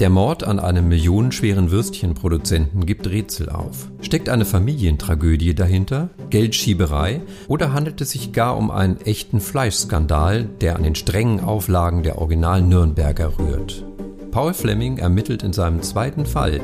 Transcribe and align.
Der 0.00 0.08
Mord 0.08 0.44
an 0.44 0.58
einem 0.58 0.88
millionenschweren 0.88 1.70
Würstchenproduzenten 1.70 2.86
gibt 2.86 3.06
Rätsel 3.06 3.50
auf. 3.50 3.90
Steckt 4.00 4.30
eine 4.30 4.46
Familientragödie 4.46 5.54
dahinter, 5.54 6.08
Geldschieberei 6.30 7.20
oder 7.48 7.74
handelt 7.74 8.00
es 8.00 8.12
sich 8.12 8.32
gar 8.32 8.56
um 8.56 8.70
einen 8.70 8.98
echten 9.02 9.40
Fleischskandal, 9.40 10.44
der 10.62 10.76
an 10.76 10.84
den 10.84 10.94
strengen 10.94 11.40
Auflagen 11.40 12.02
der 12.02 12.16
Original 12.16 12.62
Nürnberger 12.62 13.38
rührt? 13.38 13.84
Paul 14.30 14.54
Fleming 14.54 14.96
ermittelt 14.96 15.42
in 15.42 15.52
seinem 15.52 15.82
zweiten 15.82 16.24
Fall, 16.24 16.62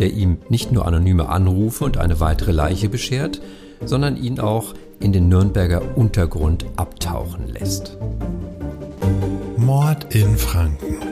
der 0.00 0.12
ihm 0.12 0.38
nicht 0.48 0.72
nur 0.72 0.84
anonyme 0.84 1.28
Anrufe 1.28 1.84
und 1.84 1.98
eine 1.98 2.18
weitere 2.18 2.50
Leiche 2.50 2.88
beschert, 2.88 3.40
sondern 3.84 4.16
ihn 4.16 4.40
auch 4.40 4.74
in 4.98 5.12
den 5.12 5.28
Nürnberger 5.28 5.96
Untergrund 5.96 6.66
abtauchen 6.74 7.46
lässt. 7.46 7.96
Mord 9.56 10.12
in 10.16 10.36
Franken 10.36 11.11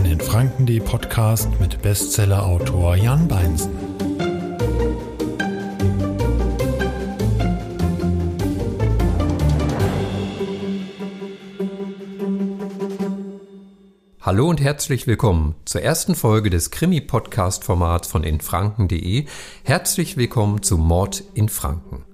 ein 0.00 0.06
in 0.06 0.20
Franken.de 0.20 0.80
Podcast 0.80 1.60
mit 1.60 1.82
Bestsellerautor 1.82 2.96
Jan 2.96 3.28
Beinsen. 3.28 3.70
Hallo 14.22 14.48
und 14.48 14.62
herzlich 14.62 15.06
willkommen 15.06 15.54
zur 15.66 15.82
ersten 15.82 16.14
Folge 16.14 16.48
des 16.48 16.70
Krimi-Podcast-Formats 16.70 18.08
von 18.08 18.24
infranken.de. 18.24 19.26
Herzlich 19.64 20.16
willkommen 20.16 20.62
zu 20.62 20.78
Mord 20.78 21.24
in 21.34 21.50
Franken. 21.50 22.06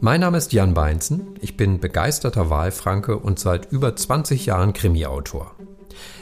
Mein 0.00 0.20
Name 0.20 0.38
ist 0.38 0.52
Jan 0.52 0.74
Beinzen, 0.74 1.34
ich 1.40 1.56
bin 1.56 1.80
begeisterter 1.80 2.50
Wahlfranke 2.50 3.16
und 3.16 3.40
seit 3.40 3.72
über 3.72 3.96
20 3.96 4.46
Jahren 4.46 4.74
Krimi-Autor. 4.74 5.56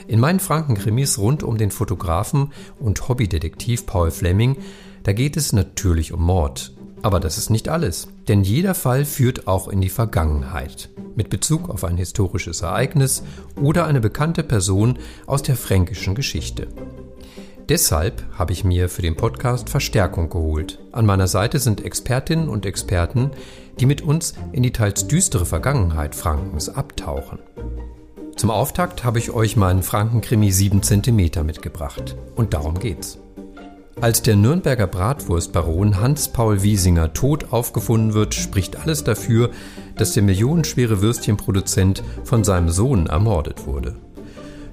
In 0.07 0.21
meinen 0.21 0.41
Frankenkrimis 0.41 1.19
rund 1.19 1.43
um 1.43 1.59
den 1.59 1.71
Fotografen 1.71 2.53
und 2.79 3.09
Hobbydetektiv 3.09 3.87
Paul 3.87 4.11
Fleming, 4.11 4.57
da 5.03 5.13
geht 5.13 5.37
es 5.37 5.53
natürlich 5.53 6.13
um 6.13 6.23
Mord. 6.23 6.73
Aber 7.03 7.19
das 7.19 7.37
ist 7.37 7.51
nicht 7.51 7.69
alles, 7.69 8.09
denn 8.29 8.45
jeder 8.45 8.75
Fall 8.75 9.05
führt 9.05 9.49
auch 9.49 9.67
in 9.69 9.81
die 9.81 9.89
Vergangenheit, 9.89 10.89
mit 11.17 11.31
Bezug 11.31 11.69
auf 11.69 11.83
ein 11.83 11.97
historisches 11.97 12.63
Ereignis 12.63 13.25
oder 13.61 13.87
eine 13.87 14.01
bekannte 14.01 14.45
Person 14.45 14.99
aus 15.27 15.43
der 15.43 15.57
fränkischen 15.57 16.15
Geschichte. 16.15 16.69
Deshalb 17.69 18.25
habe 18.39 18.53
ich 18.53 18.65
mir 18.65 18.89
für 18.89 19.03
den 19.03 19.17
Podcast 19.17 19.71
Verstärkung 19.71 20.29
geholt. 20.29 20.79
An 20.93 21.07
meiner 21.07 21.29
Seite 21.29 21.59
sind 21.59 21.85
Expertinnen 21.85 22.49
und 22.49 22.67
Experten, 22.67 23.31
die 23.81 23.87
mit 23.87 24.03
uns 24.03 24.35
in 24.53 24.63
die 24.63 24.73
teils 24.73 25.07
düstere 25.07 25.47
Vergangenheit 25.47 26.15
Frankens 26.15 26.69
abtauchen. 26.69 27.39
Zum 28.37 28.51
Auftakt 28.51 29.05
habe 29.05 29.19
ich 29.19 29.31
euch 29.31 29.57
meinen 29.57 29.83
Frankenkrimi 29.83 30.51
7 30.51 30.83
cm 30.83 31.45
mitgebracht. 31.45 32.17
Und 32.35 32.55
darum 32.55 32.79
geht's. 32.79 33.19
Als 34.01 34.23
der 34.23 34.37
Nürnberger 34.37 34.87
Bratwurstbaron 34.87 36.01
Hans-Paul 36.01 36.63
Wiesinger 36.63 37.13
tot 37.13 37.53
aufgefunden 37.53 38.15
wird, 38.15 38.35
spricht 38.35 38.77
alles 38.77 39.05
dafür, 39.05 39.51
dass 39.97 40.15
der 40.15 40.25
millionenschwere 40.25 41.03
Würstchenproduzent 41.03 42.03
von 42.25 42.43
seinem 42.43 42.69
Sohn 42.69 43.07
ermordet 43.07 43.67
wurde. 43.67 43.97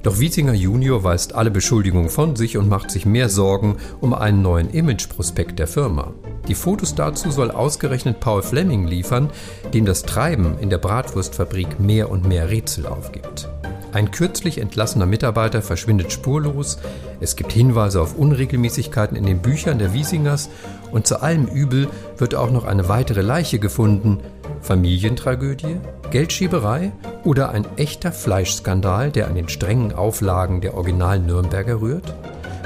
Doch 0.01 0.17
Wiesinger 0.19 0.53
Junior 0.53 1.03
weist 1.03 1.35
alle 1.35 1.51
Beschuldigungen 1.51 2.09
von 2.09 2.37
sich 2.37 2.55
und 2.55 2.69
macht 2.69 2.89
sich 2.89 3.05
mehr 3.05 3.27
Sorgen 3.27 3.77
um 3.99 4.13
einen 4.13 4.41
neuen 4.41 4.69
Imageprospekt 4.69 5.59
der 5.59 5.67
Firma. 5.67 6.13
Die 6.47 6.55
Fotos 6.55 6.95
dazu 6.95 7.31
soll 7.31 7.51
ausgerechnet 7.51 8.21
Paul 8.21 8.41
Fleming 8.41 8.87
liefern, 8.87 9.29
dem 9.73 9.85
das 9.85 10.03
Treiben 10.03 10.57
in 10.59 10.69
der 10.69 10.77
Bratwurstfabrik 10.77 11.81
mehr 11.81 12.09
und 12.09 12.25
mehr 12.25 12.49
Rätsel 12.49 12.87
aufgibt. 12.87 13.49
Ein 13.91 14.11
kürzlich 14.11 14.59
entlassener 14.59 15.07
Mitarbeiter 15.07 15.61
verschwindet 15.61 16.13
spurlos, 16.13 16.77
es 17.19 17.35
gibt 17.35 17.51
Hinweise 17.51 18.01
auf 18.01 18.15
Unregelmäßigkeiten 18.15 19.17
in 19.17 19.25
den 19.25 19.41
Büchern 19.41 19.79
der 19.79 19.93
Wiesingers 19.93 20.49
und 20.91 21.07
zu 21.07 21.21
allem 21.21 21.47
Übel 21.47 21.87
wird 22.17 22.35
auch 22.35 22.51
noch 22.51 22.65
eine 22.65 22.87
weitere 22.87 23.21
Leiche 23.21 23.59
gefunden. 23.59 24.19
Familientragödie, 24.61 25.77
Geldschieberei 26.11 26.91
oder 27.23 27.49
ein 27.49 27.65
echter 27.77 28.11
Fleischskandal, 28.11 29.11
der 29.11 29.27
an 29.27 29.35
den 29.35 29.49
strengen 29.49 29.93
Auflagen 29.93 30.61
der 30.61 30.75
Original 30.75 31.19
Nürnberger 31.19 31.81
rührt? 31.81 32.13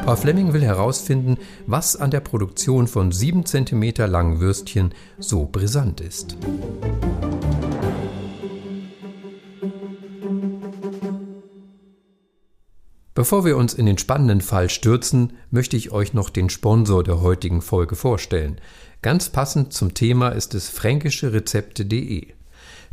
Paul 0.06 0.18
Fleming 0.18 0.52
will 0.52 0.64
herausfinden, 0.64 1.38
was 1.66 1.96
an 1.96 2.12
der 2.12 2.20
Produktion 2.20 2.88
von 2.88 3.12
7 3.12 3.46
cm 3.46 3.94
langen 4.08 4.42
Würstchen 4.42 4.94
so 5.18 5.46
brisant 5.46 6.02
ist. 6.02 6.36
Bevor 13.16 13.46
wir 13.46 13.56
uns 13.56 13.76
in 13.76 13.86
den 13.86 13.98
spannenden 13.98 14.42
Fall 14.42 14.70
stürzen, 14.70 15.34
möchte 15.52 15.78
ich 15.78 15.92
euch 15.92 16.14
noch 16.14 16.30
den 16.30 16.50
Sponsor 16.50 17.04
der 17.04 17.22
heutigen 17.22 17.62
Folge 17.62 17.96
vorstellen. 17.96 18.60
Ganz 19.04 19.30
passend 19.30 19.72
zum 19.74 19.94
Thema 19.94 20.30
ist 20.30 20.56
es 20.56 20.70
fränkische-rezepte.de. 20.70 22.28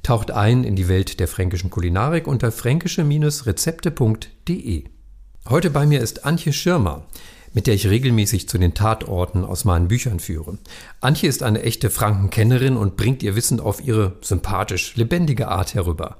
Taucht 0.03 0.33
ein 0.33 0.65
in 0.65 0.75
die 0.75 0.89
Welt 0.89 1.21
der 1.21 1.29
fränkischen 1.29 1.71
Kulinarik 1.71 2.27
unter 2.27 2.51
fränkische-rezepte.de. 2.51 4.85
Heute 5.49 5.71
bei 5.71 5.87
mir 5.87 6.01
ist 6.01 6.25
Antje 6.25 6.53
Schirmer, 6.53 7.05
mit 7.53 7.69
der 7.69 7.75
ich 7.75 7.87
regelmäßig 7.87 8.49
zu 8.49 8.59
den 8.59 8.75
Tatorten 8.75 9.45
aus 9.45 9.65
meinen 9.65 9.87
Büchern 9.87 10.19
führe. 10.19 10.59
Antje 11.01 11.29
ist 11.29 11.45
eine 11.45 11.63
echte 11.63 11.91
Frankenkennerin 11.91 12.77
und 12.77 12.97
bringt 12.97 13.23
ihr 13.23 13.37
Wissen 13.37 13.61
auf 13.61 13.81
ihre 13.81 14.17
sympathisch 14.21 14.97
lebendige 14.97 15.47
Art 15.47 15.77
herüber. 15.77 16.17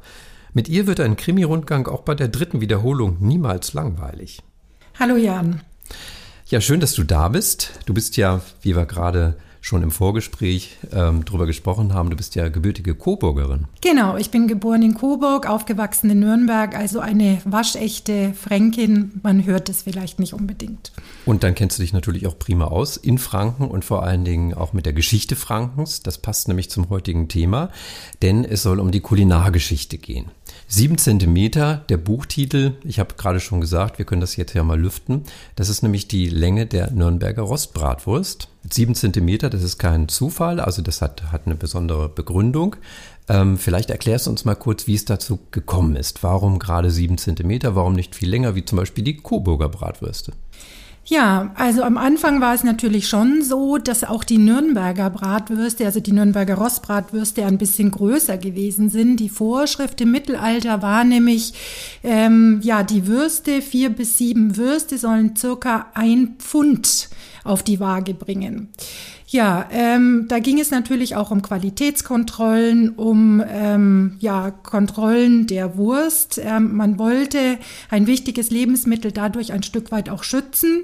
Mit 0.53 0.69
ihr 0.69 0.87
wird 0.87 1.01
ein 1.01 1.17
Krimi-Rundgang 1.17 1.89
auch 1.89 2.03
bei 2.03 2.15
der 2.15 2.29
dritten 2.29 2.61
Wiederholung 2.61 3.17
niemals 3.19 3.73
langweilig. 3.73 4.41
Hallo 5.01 5.17
Jan. 5.17 5.63
Ja, 6.47 6.61
schön, 6.61 6.79
dass 6.79 6.93
du 6.93 7.03
da 7.03 7.27
bist. 7.27 7.73
Du 7.87 7.95
bist 7.95 8.17
ja, 8.17 8.41
wie 8.63 8.77
wir 8.77 8.87
gerade 8.87 9.35
schon 9.61 9.83
im 9.83 9.91
Vorgespräch 9.91 10.79
ähm, 10.93 11.25
drüber 11.25 11.47
gesprochen 11.47 11.93
haben, 11.95 12.11
du 12.11 12.17
bist 12.17 12.35
ja 12.35 12.49
gebürtige 12.49 12.95
Coburgerin. 12.95 13.67
Genau, 13.81 14.17
ich 14.17 14.31
bin 14.31 14.49
geboren 14.49 14.83
in 14.83 14.95
Coburg, 14.95 15.49
aufgewachsen 15.49 16.11
in 16.11 16.21
Nürnberg, 16.21 16.77
also 16.77 17.01
eine 17.01 17.41
waschechte 17.45 18.33
Fränkin. 18.35 19.21
Man 19.23 19.45
hört 19.45 19.69
es 19.69 19.83
vielleicht 19.83 20.19
nicht 20.19 20.33
unbedingt. 20.33 20.93
Und 21.27 21.43
dann 21.43 21.55
kennst 21.55 21.79
du 21.79 21.83
dich 21.83 21.93
natürlich 21.93 22.27
auch 22.27 22.39
prima 22.39 22.67
aus 22.67 22.97
in 22.97 23.19
Franken 23.19 23.69
und 23.69 23.85
vor 23.85 24.03
allen 24.03 24.25
Dingen 24.25 24.55
auch 24.55 24.73
mit 24.73 24.87
der 24.87 24.93
Geschichte 24.93 25.37
Frankens. 25.37 26.03
Das 26.03 26.19
passt 26.19 26.49
nämlich 26.49 26.71
zum 26.71 26.89
heutigen 26.89 27.29
Thema, 27.29 27.71
denn 28.23 28.45
es 28.45 28.63
soll 28.63 28.81
um 28.81 28.91
die 28.91 29.01
Kulinargeschichte 29.01 29.99
gehen. 29.99 30.31
Sieben 30.69 30.99
Zentimeter, 30.99 31.85
der 31.89 31.97
Buchtitel, 31.97 32.75
ich 32.85 32.99
habe 32.99 33.15
gerade 33.17 33.41
schon 33.41 33.61
gesagt, 33.61 33.99
wir 33.99 34.05
können 34.05 34.21
das 34.21 34.37
jetzt 34.37 34.55
ja 34.55 34.63
mal 34.63 34.81
lüften. 34.81 35.25
Das 35.57 35.69
ist 35.69 35.83
nämlich 35.83 36.09
die 36.09 36.29
Länge 36.29 36.67
der 36.67 36.91
Nürnberger 36.91 37.43
Rostbratwurst. 37.43 38.49
Sieben 38.71 38.95
Zentimeter, 38.95 39.51
das 39.51 39.63
ist 39.63 39.79
kein 39.79 40.09
Zufall, 40.09 40.61
also 40.61 40.83
das 40.83 41.03
hat, 41.03 41.33
hat 41.33 41.47
eine 41.47 41.57
besondere 41.57 42.09
Begründung. 42.09 42.77
Ähm, 43.29 43.59
vielleicht 43.59 43.91
erklärst 43.91 44.27
du 44.27 44.31
uns 44.31 44.45
mal 44.45 44.55
kurz, 44.55 44.87
wie 44.87 44.95
es 44.95 45.05
dazu 45.05 45.39
gekommen 45.51 45.97
ist. 45.97 46.23
Warum 46.23 46.59
gerade 46.59 46.91
sieben 46.91 47.17
Zentimeter, 47.17 47.75
warum 47.75 47.95
nicht 47.95 48.15
viel 48.15 48.29
länger, 48.29 48.55
wie 48.55 48.65
zum 48.65 48.77
Beispiel 48.77 49.05
die 49.05 49.17
Coburger 49.17 49.69
Bratwürste? 49.69 50.33
Ja, 51.11 51.51
also 51.57 51.83
am 51.83 51.99
Anfang 51.99 52.41
war 52.41 52.55
es 52.55 52.63
natürlich 52.63 53.09
schon 53.09 53.43
so, 53.43 53.79
dass 53.79 54.05
auch 54.05 54.23
die 54.23 54.39
Nürnberger 54.39 55.11
Bratwürste, 55.11 55.85
also 55.85 55.99
die 55.99 56.13
Nürnberger 56.13 56.55
Rostbratwürste, 56.55 57.45
ein 57.45 57.59
bisschen 57.59 57.91
größer 57.91 58.39
gewesen 58.39 58.91
sind. 58.91 59.17
Die 59.17 59.29
Vorschrift 59.29 60.01
im 60.01 60.13
Mittelalter 60.13 60.83
war 60.83 61.03
nämlich, 61.03 61.53
ähm, 62.05 62.61
ja, 62.63 62.85
die 62.85 63.09
Würste, 63.09 63.61
vier 63.61 63.91
bis 63.91 64.19
sieben 64.19 64.57
Würste 64.57 64.99
sollen 64.99 65.35
circa 65.35 65.87
ein 65.95 66.37
Pfund 66.39 67.09
auf 67.43 67.65
die 67.65 67.81
Waage 67.81 68.15
bringen. 68.15 68.69
Ja, 69.33 69.69
ähm, 69.71 70.27
da 70.27 70.41
ging 70.41 70.59
es 70.59 70.73
natürlich 70.73 71.15
auch 71.15 71.31
um 71.31 71.41
Qualitätskontrollen, 71.41 72.89
um 72.89 73.41
ähm, 73.49 74.17
ja, 74.19 74.51
Kontrollen 74.51 75.47
der 75.47 75.77
Wurst. 75.77 76.41
Ähm, 76.43 76.75
man 76.75 76.99
wollte 76.99 77.59
ein 77.91 78.09
wichtiges 78.09 78.51
Lebensmittel 78.51 79.13
dadurch 79.13 79.53
ein 79.53 79.63
Stück 79.63 79.93
weit 79.93 80.11
auch 80.11 80.25
schützen. 80.25 80.81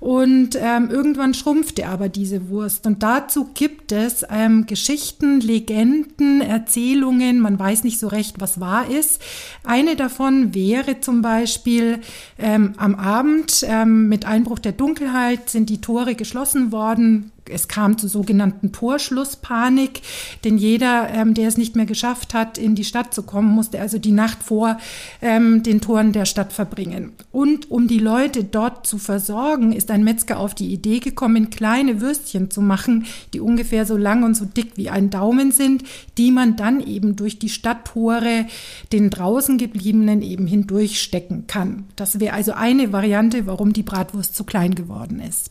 Und 0.00 0.58
ähm, 0.58 0.88
irgendwann 0.90 1.34
schrumpfte 1.34 1.86
aber 1.86 2.08
diese 2.08 2.48
Wurst. 2.48 2.86
Und 2.86 3.02
dazu 3.02 3.50
gibt 3.52 3.92
es 3.92 4.24
ähm, 4.30 4.64
Geschichten, 4.64 5.40
Legenden, 5.42 6.40
Erzählungen. 6.40 7.40
Man 7.40 7.58
weiß 7.58 7.84
nicht 7.84 8.00
so 8.00 8.08
recht, 8.08 8.40
was 8.40 8.58
wahr 8.58 8.88
ist. 8.88 9.20
Eine 9.64 9.96
davon 9.96 10.54
wäre 10.54 11.00
zum 11.00 11.20
Beispiel 11.20 12.00
ähm, 12.38 12.72
am 12.78 12.94
Abend 12.94 13.66
ähm, 13.68 14.08
mit 14.08 14.24
Einbruch 14.24 14.60
der 14.60 14.72
Dunkelheit 14.72 15.50
sind 15.50 15.68
die 15.68 15.82
Tore 15.82 16.14
geschlossen 16.14 16.72
worden 16.72 17.31
es 17.50 17.68
kam 17.68 17.98
zu 17.98 18.08
sogenannten 18.08 18.72
Torschlusspanik, 18.72 20.02
denn 20.44 20.58
jeder, 20.58 21.08
ähm, 21.10 21.34
der 21.34 21.48
es 21.48 21.56
nicht 21.56 21.76
mehr 21.76 21.86
geschafft 21.86 22.34
hat, 22.34 22.58
in 22.58 22.74
die 22.74 22.84
Stadt 22.84 23.12
zu 23.12 23.22
kommen, 23.22 23.48
musste 23.48 23.80
also 23.80 23.98
die 23.98 24.12
Nacht 24.12 24.42
vor 24.42 24.78
ähm, 25.20 25.62
den 25.62 25.80
Toren 25.80 26.12
der 26.12 26.24
Stadt 26.24 26.52
verbringen. 26.52 27.12
Und 27.30 27.70
um 27.70 27.88
die 27.88 27.98
Leute 27.98 28.44
dort 28.44 28.86
zu 28.86 28.98
versorgen, 28.98 29.72
ist 29.72 29.90
ein 29.90 30.04
Metzger 30.04 30.38
auf 30.38 30.54
die 30.54 30.72
Idee 30.72 31.00
gekommen, 31.00 31.50
kleine 31.50 32.00
Würstchen 32.00 32.50
zu 32.50 32.60
machen, 32.60 33.06
die 33.32 33.40
ungefähr 33.40 33.86
so 33.86 33.96
lang 33.96 34.22
und 34.22 34.34
so 34.34 34.44
dick 34.44 34.76
wie 34.76 34.90
ein 34.90 35.10
Daumen 35.10 35.52
sind, 35.52 35.84
die 36.18 36.30
man 36.30 36.56
dann 36.56 36.80
eben 36.80 37.16
durch 37.16 37.38
die 37.38 37.48
Stadttore 37.48 38.46
den 38.92 39.10
draußen 39.10 39.58
gebliebenen 39.58 40.22
eben 40.22 40.46
hindurchstecken 40.46 41.46
kann. 41.46 41.84
Das 41.96 42.20
wäre 42.20 42.34
also 42.34 42.52
eine 42.52 42.92
Variante, 42.92 43.46
warum 43.46 43.72
die 43.72 43.82
Bratwurst 43.82 44.36
zu 44.36 44.44
klein 44.44 44.74
geworden 44.74 45.20
ist. 45.20 45.50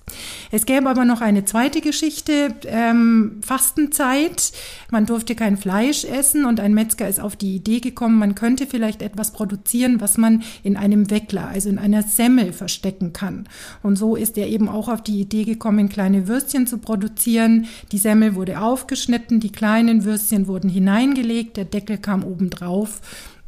Es 0.52 0.66
gäbe 0.66 0.90
aber 0.90 1.06
noch 1.06 1.22
eine 1.22 1.46
zweite 1.46 1.81
Geschichte, 1.82 2.56
ähm, 2.66 3.42
Fastenzeit. 3.42 4.52
Man 4.90 5.06
durfte 5.06 5.36
kein 5.36 5.58
Fleisch 5.58 6.06
essen 6.06 6.46
und 6.46 6.60
ein 6.60 6.74
Metzger 6.74 7.10
ist 7.10 7.20
auf 7.20 7.36
die 7.36 7.56
Idee 7.56 7.80
gekommen, 7.80 8.18
man 8.18 8.36
könnte 8.36 8.68
vielleicht 8.68 9.02
etwas 9.02 9.34
produzieren, 9.34 10.00
was 10.00 10.18
man 10.18 10.44
in 10.64 10.78
einem 10.78 11.10
Weckler, 11.10 11.50
also 11.50 11.70
in 11.70 11.78
einer 11.78 12.04
Semmel 12.04 12.54
verstecken 12.54 13.14
kann. 13.14 13.50
Und 13.84 13.98
so 13.98 14.16
ist 14.16 14.38
er 14.38 14.48
eben 14.48 14.70
auch 14.70 14.88
auf 14.88 15.02
die 15.02 15.20
Idee 15.20 15.44
gekommen, 15.44 15.90
kleine 15.90 16.28
Würstchen 16.28 16.68
zu 16.68 16.78
produzieren. 16.78 17.68
Die 17.92 17.98
Semmel 17.98 18.36
wurde 18.36 18.62
aufgeschnitten, 18.62 19.40
die 19.40 19.52
kleinen 19.52 20.06
Würstchen 20.06 20.48
wurden 20.48 20.70
hineingelegt, 20.70 21.58
der 21.58 21.66
Deckel 21.66 21.98
kam 21.98 22.24
oben 22.24 22.50
drauf 22.50 23.02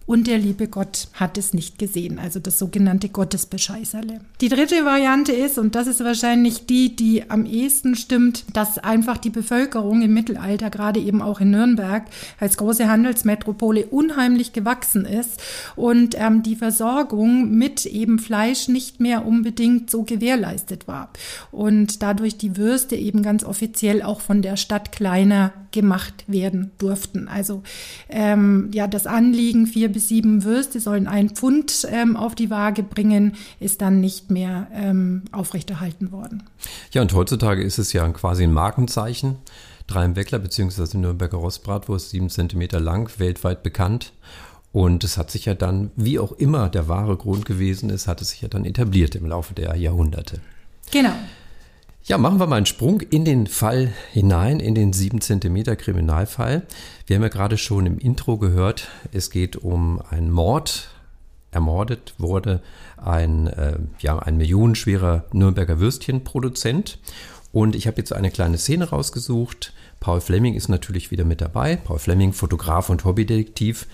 und 0.06 0.28
der 0.28 0.38
liebe 0.38 0.68
Gott 0.68 1.08
hat 1.14 1.38
es 1.38 1.54
nicht 1.54 1.80
gesehen, 1.80 2.20
also 2.20 2.40
das 2.40 2.60
sogenannte 2.60 3.10
Gottesbescheißerle. 3.10 4.20
Die 4.42 4.50
dritte 4.50 4.86
Variante 4.86 5.32
ist, 5.32 5.58
und 5.58 5.76
das 5.76 5.88
ist 5.88 6.04
wahrscheinlich 6.04 6.66
die, 6.66 6.96
die 6.96 7.30
am 7.30 7.46
ehesten 7.46 7.96
stimmt, 7.96 8.46
dass 8.54 8.78
einfach 8.78 9.18
die 9.18 9.30
Bevölkerung 9.30 10.02
im 10.02 10.14
Mittelalter, 10.14 10.70
gerade 10.70 11.00
eben 11.00 11.22
auch 11.22 11.40
in 11.40 11.52
Nürnberg, 11.52 12.04
als 12.40 12.58
große 12.58 12.90
Handelsmetropole 12.90 13.86
unheimlich 13.86 14.54
gewachsen 14.54 15.06
ist 15.06 15.42
und 15.76 16.16
ähm, 16.18 16.44
die 16.44 16.56
Versorgung 16.56 17.52
mit 17.52 17.86
eben 17.86 18.20
Fleisch 18.20 18.68
nicht 18.68 19.00
mehr 19.00 19.26
unbedingt 19.26 19.90
so 19.90 20.04
gewährleistet 20.04 20.88
war. 20.88 21.10
Und 21.52 22.02
dadurch 22.04 22.38
die 22.38 22.58
Würste 22.58 22.96
eben 22.96 23.24
ganz 23.24 23.44
offiziell 23.44 24.02
auch 24.02 24.22
von 24.22 24.42
der 24.42 24.58
Stadt 24.58 24.92
kleiner 24.92 25.54
gemacht 25.74 26.24
werden 26.28 26.72
durften. 26.78 27.28
Also 27.28 27.64
ähm, 28.08 28.70
ja, 28.74 28.88
das 28.88 29.06
Anliegen, 29.06 29.68
vier 29.68 29.92
bis 29.92 30.08
sieben 30.08 30.46
Würste 30.46 30.80
sollen 30.80 31.08
ein 31.08 31.32
Pfund 31.32 31.86
ähm, 31.92 32.16
auf 32.16 32.36
die 32.36 32.50
Waage 32.50 32.84
bringen, 32.84 33.36
ist 33.60 33.82
dann 33.82 34.00
nicht 34.00 34.32
mehr 34.32 34.68
ähm, 34.74 35.24
aufrechterhalten 35.34 36.14
worden. 36.14 36.44
Ja, 36.92 37.02
und 37.02 37.14
heutzutage 37.14 37.62
ist 37.62 37.78
es 37.78 37.92
ja 37.92 38.08
quasi 38.10 38.44
ein 38.44 38.54
Markenzeichen. 38.54 39.36
Drei 39.88 40.06
im 40.06 40.16
Weckler 40.16 40.40
bzw. 40.40 40.98
Nürnberger 40.98 41.38
Rostbratwurst, 41.38 42.12
sieben 42.12 42.30
Zentimeter 42.30 42.80
lang, 42.80 43.12
weltweit 43.20 43.64
bekannt. 43.64 44.14
Und 44.72 45.04
es 45.04 45.18
hat 45.18 45.30
sich 45.30 45.46
ja 45.46 45.54
dann, 45.54 45.92
wie 45.96 46.18
auch 46.18 46.32
immer 46.32 46.70
der 46.70 46.88
wahre 46.88 47.18
Grund 47.18 47.46
gewesen 47.46 47.90
ist, 47.90 48.08
hat 48.08 48.22
es 48.22 48.30
sich 48.30 48.42
ja 48.42 48.48
dann 48.48 48.66
etabliert 48.66 49.16
im 49.16 49.26
Laufe 49.26 49.54
der 49.54 49.76
Jahrhunderte. 49.76 50.40
Genau. 50.92 51.14
Ja, 52.06 52.18
machen 52.18 52.38
wir 52.38 52.48
mal 52.48 52.58
einen 52.58 52.66
Sprung 52.66 53.00
in 53.00 53.24
den 53.24 53.48
Fall 53.48 53.94
hinein, 54.12 54.60
in 54.60 54.76
den 54.76 54.92
7 54.92 55.22
cm 55.22 55.64
Kriminalfall. 55.78 56.64
Wir 57.08 57.16
haben 57.16 57.24
ja 57.24 57.30
gerade 57.30 57.58
schon 57.58 57.86
im 57.86 57.98
Intro 57.98 58.38
gehört, 58.38 58.90
es 59.14 59.30
geht 59.30 59.56
um 59.56 60.02
einen 60.10 60.30
Mord. 60.30 60.90
Ermordet 61.52 62.14
wurde 62.18 62.62
ein, 62.98 63.48
äh, 63.48 63.78
ja, 64.00 64.20
ein 64.20 64.36
millionenschwerer 64.36 65.24
Nürnberger 65.32 65.80
Würstchenproduzent. 65.80 67.00
Und 67.54 67.74
ich 67.74 67.88
habe 67.88 68.00
jetzt 68.00 68.12
eine 68.12 68.32
kleine 68.32 68.58
Szene 68.58 68.90
rausgesucht. 68.90 69.72
Paul 70.02 70.20
Fleming 70.20 70.56
ist 70.56 70.68
natürlich 70.68 71.10
wieder 71.10 71.24
mit 71.24 71.40
dabei. 71.40 71.78
Paul 71.78 72.00
Fleming, 72.00 72.34
Fotograf 72.34 72.90
und 72.90 73.06
Hobbydetektiv. 73.06 73.88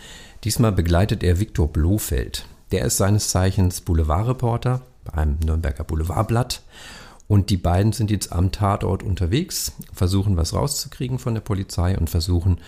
Diesmal 0.44 0.72
begleitet 0.72 1.22
er 1.22 1.40
Viktor 1.40 1.68
Blofeld. 1.68 2.48
Der 2.72 2.86
ist 2.86 2.98
seines 2.98 3.30
Zeichens 3.30 3.82
Boulevardreporter 3.82 4.82
beim 5.04 5.38
Nürnberger 5.46 5.84
Boulevardblatt 5.84 6.64
und 7.30 7.52
die 7.52 7.58
beiden 7.58 7.94
sind 7.94 8.10
jetzt 8.10 8.34
am 8.34 8.52
Tatort 8.52 9.04
unterwegs, 9.04 9.74
versuchen 9.94 10.36
was 10.36 10.54
rauszukriegen 10.54 11.20
von 11.20 11.36
der 11.36 11.42
Polizei 11.42 11.96
und 11.96 12.10
versuchen 12.10 12.60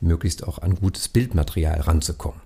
möglichst 0.00 0.48
auch 0.48 0.58
an 0.58 0.76
gutes 0.76 1.08
Bildmaterial 1.08 1.82
ranzukommen. 1.82 2.40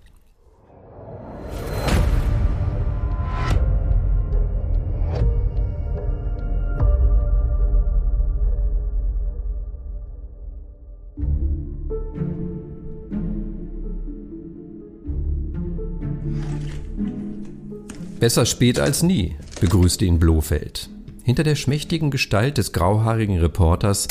Besser 18.19 18.47
spät 18.47 18.81
als 18.81 19.03
nie, 19.03 19.37
begrüßte 19.61 20.05
ihn 20.05 20.19
Blofeld. 20.19 20.92
Hinter 21.25 21.45
der 21.45 21.55
schmächtigen 21.55 22.11
Gestalt 22.11 22.59
des 22.59 22.73
grauhaarigen 22.73 23.39
Reporters 23.39 24.09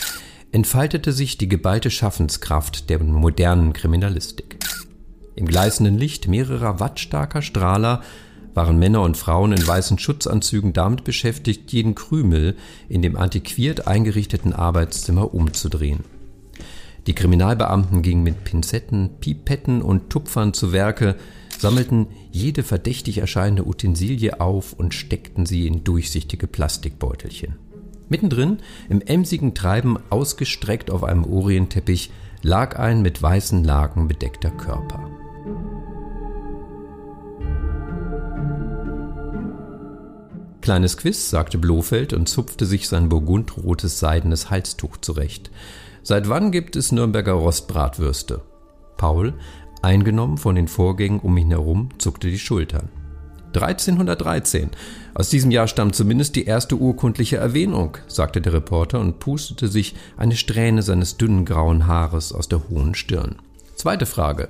entfaltete 0.52 1.12
sich 1.12 1.38
die 1.38 1.50
geballte 1.50 1.92
Schaffenskraft 1.92 2.90
der 2.90 3.04
modernen 3.04 3.74
Kriminalistik. 3.74 4.58
Im 5.36 5.46
gleißenden 5.46 5.98
Licht 5.98 6.28
mehrerer 6.28 6.80
wattstarker 6.80 7.42
Strahler 7.42 8.02
waren 8.54 8.80
Männer 8.80 9.02
und 9.02 9.18
Frauen 9.18 9.54
in 9.54 9.66
weißen 9.66 9.98
Schutzanzügen 9.98 10.74
damit 10.74 11.04
beschäftigt, 11.04 11.72
jeden 11.72 11.96
Krümel 11.96 12.56
in 12.90 13.02
dem 13.02 13.16
antiquiert 13.16 13.88
eingerichteten 13.88 14.54
Arbeitszimmer 14.54 15.34
umzudrehen. 15.34 16.04
Die 17.08 17.16
Kriminalbeamten 17.16 18.02
gingen 18.02 18.24
mit 18.24 18.44
Pinzetten, 18.44 19.18
Pipetten 19.20 19.82
und 19.82 20.10
Tupfern 20.10 20.54
zu 20.54 20.72
Werke, 20.72 21.16
sammelten 21.62 22.08
jede 22.32 22.64
verdächtig 22.64 23.20
erscheinende 23.20 23.68
Utensilie 23.68 24.42
auf 24.42 24.74
und 24.74 24.96
steckten 24.96 25.46
sie 25.46 25.68
in 25.68 25.84
durchsichtige 25.84 26.48
Plastikbeutelchen. 26.48 27.56
Mittendrin, 28.10 28.58
im 28.90 29.00
emsigen 29.02 29.54
Treiben 29.54 29.98
ausgestreckt 30.10 30.90
auf 30.90 31.04
einem 31.04 31.24
Orienteppich, 31.24 32.12
lag 32.42 32.80
ein 32.80 33.04
mit 33.04 33.22
weißen 33.22 33.64
Laken 33.64 34.08
bedeckter 34.08 34.50
Körper. 34.50 35.08
Kleines 40.62 40.98
Quiz, 40.98 41.30
sagte 41.30 41.58
Blofeld 41.60 42.14
und 42.14 42.28
zupfte 42.28 42.66
sich 42.66 42.88
sein 42.88 43.08
burgundrotes 43.08 44.00
seidenes 44.00 44.50
Halstuch 44.50 44.98
zurecht. 44.98 45.52
Seit 46.02 46.28
wann 46.28 46.52
gibt 46.52 46.76
es 46.76 46.92
Nürnberger 46.92 47.34
Rostbratwürste? 47.34 48.42
Paul 48.98 49.34
Eingenommen 49.82 50.38
von 50.38 50.56
den 50.56 50.68
Vorgängen 50.68 51.20
um 51.20 51.36
ihn 51.38 51.50
herum, 51.50 51.90
zuckte 51.98 52.30
die 52.30 52.40
Schultern. 52.40 52.90
1313. 53.54 54.70
Aus 55.14 55.30
diesem 55.30 55.52
Jahr 55.52 55.68
stammt 55.68 55.96
zumindest 55.96 56.36
die 56.36 56.46
erste 56.46 56.76
urkundliche 56.76 57.38
Erwähnung, 57.38 57.98
sagte 58.08 58.42
der 58.42 58.54
Reporter 58.54 59.00
und 59.00 59.20
pustete 59.20 59.68
sich 59.68 59.96
eine 60.18 60.36
Strähne 60.36 60.84
seines 60.84 61.18
dünnen 61.18 61.46
grauen 61.46 61.88
Haares 61.88 62.32
aus 62.32 62.48
der 62.48 62.70
hohen 62.70 62.96
Stirn. 62.96 63.38
Zweite 63.76 64.06
Frage. 64.06 64.50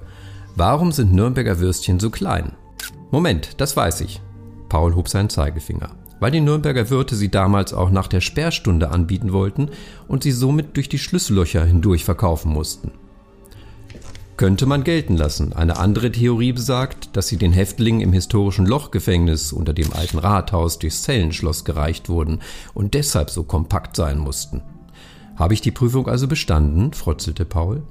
Warum 0.55 0.91
sind 0.91 1.13
Nürnberger 1.13 1.59
Würstchen 1.59 1.99
so 1.99 2.09
klein? 2.09 2.51
Moment, 3.09 3.59
das 3.59 3.75
weiß 3.75 4.01
ich. 4.01 4.21
Paul 4.69 4.95
hob 4.95 5.07
seinen 5.07 5.29
Zeigefinger. 5.29 5.95
Weil 6.19 6.31
die 6.31 6.41
Nürnberger 6.41 6.89
Wirte 6.89 7.15
sie 7.15 7.29
damals 7.29 7.73
auch 7.73 7.89
nach 7.89 8.07
der 8.07 8.21
Sperrstunde 8.21 8.91
anbieten 8.91 9.33
wollten 9.33 9.69
und 10.07 10.23
sie 10.23 10.31
somit 10.31 10.75
durch 10.75 10.89
die 10.89 10.99
Schlüssellöcher 10.99 11.65
hindurch 11.65 12.05
verkaufen 12.05 12.51
mussten 12.51 12.91
könnte 14.41 14.65
man 14.65 14.83
gelten 14.83 15.17
lassen. 15.17 15.53
Eine 15.53 15.77
andere 15.77 16.11
Theorie 16.11 16.51
besagt, 16.51 17.15
dass 17.15 17.27
sie 17.27 17.37
den 17.37 17.53
Häftlingen 17.53 18.01
im 18.01 18.11
historischen 18.11 18.65
Lochgefängnis 18.65 19.53
unter 19.53 19.71
dem 19.71 19.93
alten 19.93 20.17
Rathaus 20.17 20.79
durchs 20.79 21.03
Zellenschloss 21.03 21.63
gereicht 21.63 22.09
wurden 22.09 22.39
und 22.73 22.95
deshalb 22.95 23.29
so 23.29 23.43
kompakt 23.43 23.95
sein 23.95 24.17
mussten. 24.17 24.63
Habe 25.35 25.53
ich 25.53 25.61
die 25.61 25.69
Prüfung 25.69 26.07
also 26.07 26.27
bestanden? 26.27 26.91
frotzelte 26.91 27.45
Paul. 27.45 27.83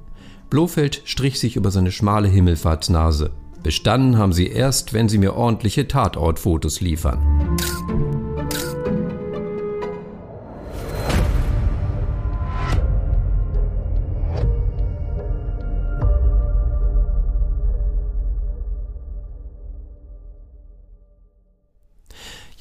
Blofeld 0.49 1.03
strich 1.05 1.39
sich 1.39 1.55
über 1.55 1.71
seine 1.71 1.93
schmale 1.93 2.27
Himmelfahrtsnase. 2.27 3.29
Bestanden 3.63 4.17
haben 4.17 4.33
sie 4.33 4.47
erst, 4.47 4.91
wenn 4.91 5.07
sie 5.07 5.19
mir 5.19 5.35
ordentliche 5.35 5.87
Tatortfotos 5.87 6.81
liefern. 6.81 7.55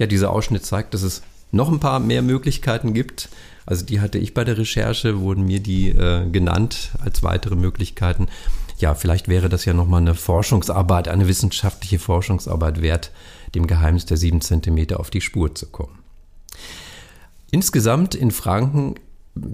Ja, 0.01 0.07
dieser 0.07 0.31
Ausschnitt 0.31 0.65
zeigt, 0.65 0.95
dass 0.95 1.03
es 1.03 1.21
noch 1.53 1.71
ein 1.71 1.79
paar 1.79 2.01
mehr 2.01 2.23
Möglichkeiten 2.23 2.95
gibt. 2.95 3.29
Also 3.67 3.85
die 3.85 4.01
hatte 4.01 4.17
ich 4.17 4.33
bei 4.33 4.45
der 4.45 4.57
Recherche, 4.57 5.21
wurden 5.21 5.45
mir 5.45 5.61
die 5.61 5.91
äh, 5.91 6.27
genannt 6.31 6.93
als 7.01 7.23
weitere 7.23 7.55
Möglichkeiten. 7.55 8.29
Ja, 8.79 8.95
vielleicht 8.95 9.29
wäre 9.29 9.51
das 9.51 9.67
ja 9.67 9.75
nochmal 9.75 10.01
eine 10.01 10.15
Forschungsarbeit, 10.15 11.07
eine 11.09 11.29
wissenschaftliche 11.29 11.99
Forschungsarbeit 11.99 12.81
wert, 12.81 13.13
dem 13.55 13.67
Geheimnis 13.67 14.07
der 14.07 14.17
sieben 14.17 14.41
Zentimeter 14.41 15.01
auf 15.01 15.11
die 15.11 15.21
Spur 15.21 15.55
zu 15.55 15.67
kommen. 15.67 15.99
Insgesamt 17.51 18.15
in 18.15 18.31
Franken 18.31 18.95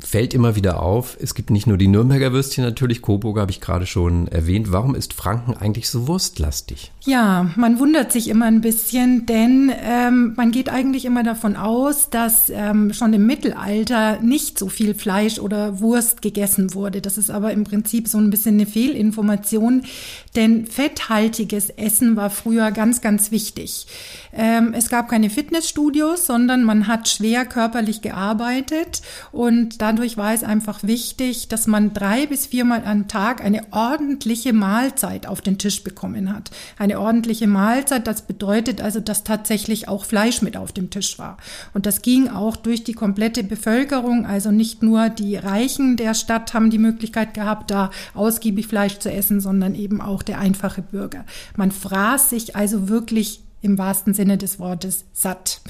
fällt 0.00 0.34
immer 0.34 0.56
wieder 0.56 0.82
auf, 0.82 1.16
es 1.20 1.34
gibt 1.34 1.50
nicht 1.50 1.66
nur 1.66 1.76
die 1.76 1.88
Nürnberger 1.88 2.32
Würstchen 2.32 2.64
natürlich, 2.64 3.02
Coburger 3.02 3.42
habe 3.42 3.50
ich 3.50 3.60
gerade 3.60 3.86
schon 3.86 4.28
erwähnt. 4.28 4.72
Warum 4.72 4.94
ist 4.94 5.12
Franken 5.12 5.54
eigentlich 5.54 5.88
so 5.88 6.08
wurstlastig? 6.08 6.92
Ja, 7.04 7.50
man 7.56 7.78
wundert 7.78 8.12
sich 8.12 8.28
immer 8.28 8.46
ein 8.46 8.60
bisschen, 8.60 9.26
denn 9.26 9.72
ähm, 9.82 10.34
man 10.36 10.50
geht 10.50 10.68
eigentlich 10.68 11.04
immer 11.04 11.22
davon 11.22 11.56
aus, 11.56 12.10
dass 12.10 12.50
ähm, 12.50 12.92
schon 12.92 13.12
im 13.12 13.26
Mittelalter 13.26 14.20
nicht 14.20 14.58
so 14.58 14.68
viel 14.68 14.94
Fleisch 14.94 15.38
oder 15.38 15.80
Wurst 15.80 16.22
gegessen 16.22 16.74
wurde. 16.74 17.00
Das 17.00 17.16
ist 17.16 17.30
aber 17.30 17.52
im 17.52 17.64
Prinzip 17.64 18.08
so 18.08 18.18
ein 18.18 18.30
bisschen 18.30 18.56
eine 18.56 18.66
Fehlinformation, 18.66 19.82
denn 20.34 20.66
fetthaltiges 20.66 21.70
Essen 21.70 22.16
war 22.16 22.30
früher 22.30 22.70
ganz, 22.72 23.00
ganz 23.00 23.30
wichtig. 23.30 23.86
Ähm, 24.32 24.74
es 24.76 24.88
gab 24.88 25.08
keine 25.08 25.30
Fitnessstudios, 25.30 26.26
sondern 26.26 26.64
man 26.64 26.88
hat 26.88 27.08
schwer 27.08 27.44
körperlich 27.44 28.02
gearbeitet 28.02 29.02
und 29.32 29.75
dadurch 29.78 30.16
war 30.16 30.34
es 30.34 30.44
einfach 30.44 30.82
wichtig, 30.82 31.48
dass 31.48 31.66
man 31.66 31.92
drei 31.92 32.26
bis 32.26 32.46
viermal 32.46 32.84
am 32.84 33.08
Tag 33.08 33.42
eine 33.42 33.62
ordentliche 33.72 34.52
Mahlzeit 34.52 35.26
auf 35.26 35.40
den 35.40 35.58
Tisch 35.58 35.82
bekommen 35.82 36.32
hat. 36.32 36.50
Eine 36.78 37.00
ordentliche 37.00 37.46
Mahlzeit, 37.46 38.06
das 38.06 38.22
bedeutet 38.22 38.80
also, 38.80 39.00
dass 39.00 39.24
tatsächlich 39.24 39.88
auch 39.88 40.04
Fleisch 40.04 40.42
mit 40.42 40.56
auf 40.56 40.72
dem 40.72 40.90
Tisch 40.90 41.18
war. 41.18 41.36
Und 41.74 41.86
das 41.86 42.02
ging 42.02 42.28
auch 42.28 42.56
durch 42.56 42.84
die 42.84 42.94
komplette 42.94 43.44
Bevölkerung, 43.44 44.26
also 44.26 44.50
nicht 44.50 44.82
nur 44.82 45.08
die 45.08 45.36
Reichen 45.36 45.96
der 45.96 46.14
Stadt 46.14 46.54
haben 46.54 46.70
die 46.70 46.78
Möglichkeit 46.78 47.34
gehabt, 47.34 47.70
da 47.70 47.90
ausgiebig 48.14 48.66
Fleisch 48.66 48.98
zu 48.98 49.10
essen, 49.10 49.40
sondern 49.40 49.74
eben 49.74 50.00
auch 50.00 50.22
der 50.22 50.38
einfache 50.38 50.82
Bürger. 50.82 51.24
Man 51.56 51.72
fraß 51.72 52.30
sich 52.30 52.56
also 52.56 52.88
wirklich 52.88 53.40
im 53.62 53.78
wahrsten 53.78 54.14
Sinne 54.14 54.38
des 54.38 54.58
Wortes 54.58 55.04
satt. 55.12 55.60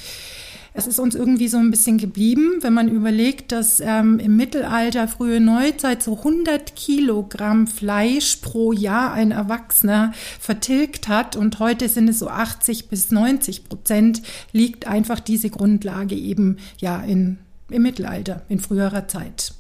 Es 0.79 0.87
ist 0.87 0.99
uns 0.99 1.15
irgendwie 1.15 1.49
so 1.49 1.57
ein 1.57 1.71
bisschen 1.71 1.97
geblieben, 1.97 2.59
wenn 2.61 2.75
man 2.75 2.89
überlegt, 2.89 3.51
dass 3.51 3.81
ähm, 3.81 4.19
im 4.19 4.37
Mittelalter, 4.37 5.09
frühe 5.09 5.41
Neuzeit 5.41 6.03
so 6.03 6.19
100 6.19 6.77
Kilogramm 6.77 7.67
Fleisch 7.67 8.37
pro 8.37 8.73
Jahr 8.73 9.15
ein 9.15 9.31
Erwachsener 9.31 10.13
vertilgt 10.39 11.09
hat 11.09 11.35
und 11.35 11.61
heute 11.61 11.89
sind 11.89 12.11
es 12.11 12.19
so 12.19 12.29
80 12.29 12.91
bis 12.91 13.11
90 13.11 13.65
Prozent, 13.65 14.21
liegt 14.53 14.87
einfach 14.87 15.19
diese 15.19 15.49
Grundlage 15.49 16.15
eben 16.15 16.59
ja 16.77 17.01
in, 17.01 17.39
im 17.71 17.81
Mittelalter, 17.81 18.43
in 18.51 18.61
früherer 18.61 19.09
Zeit. 19.09 19.55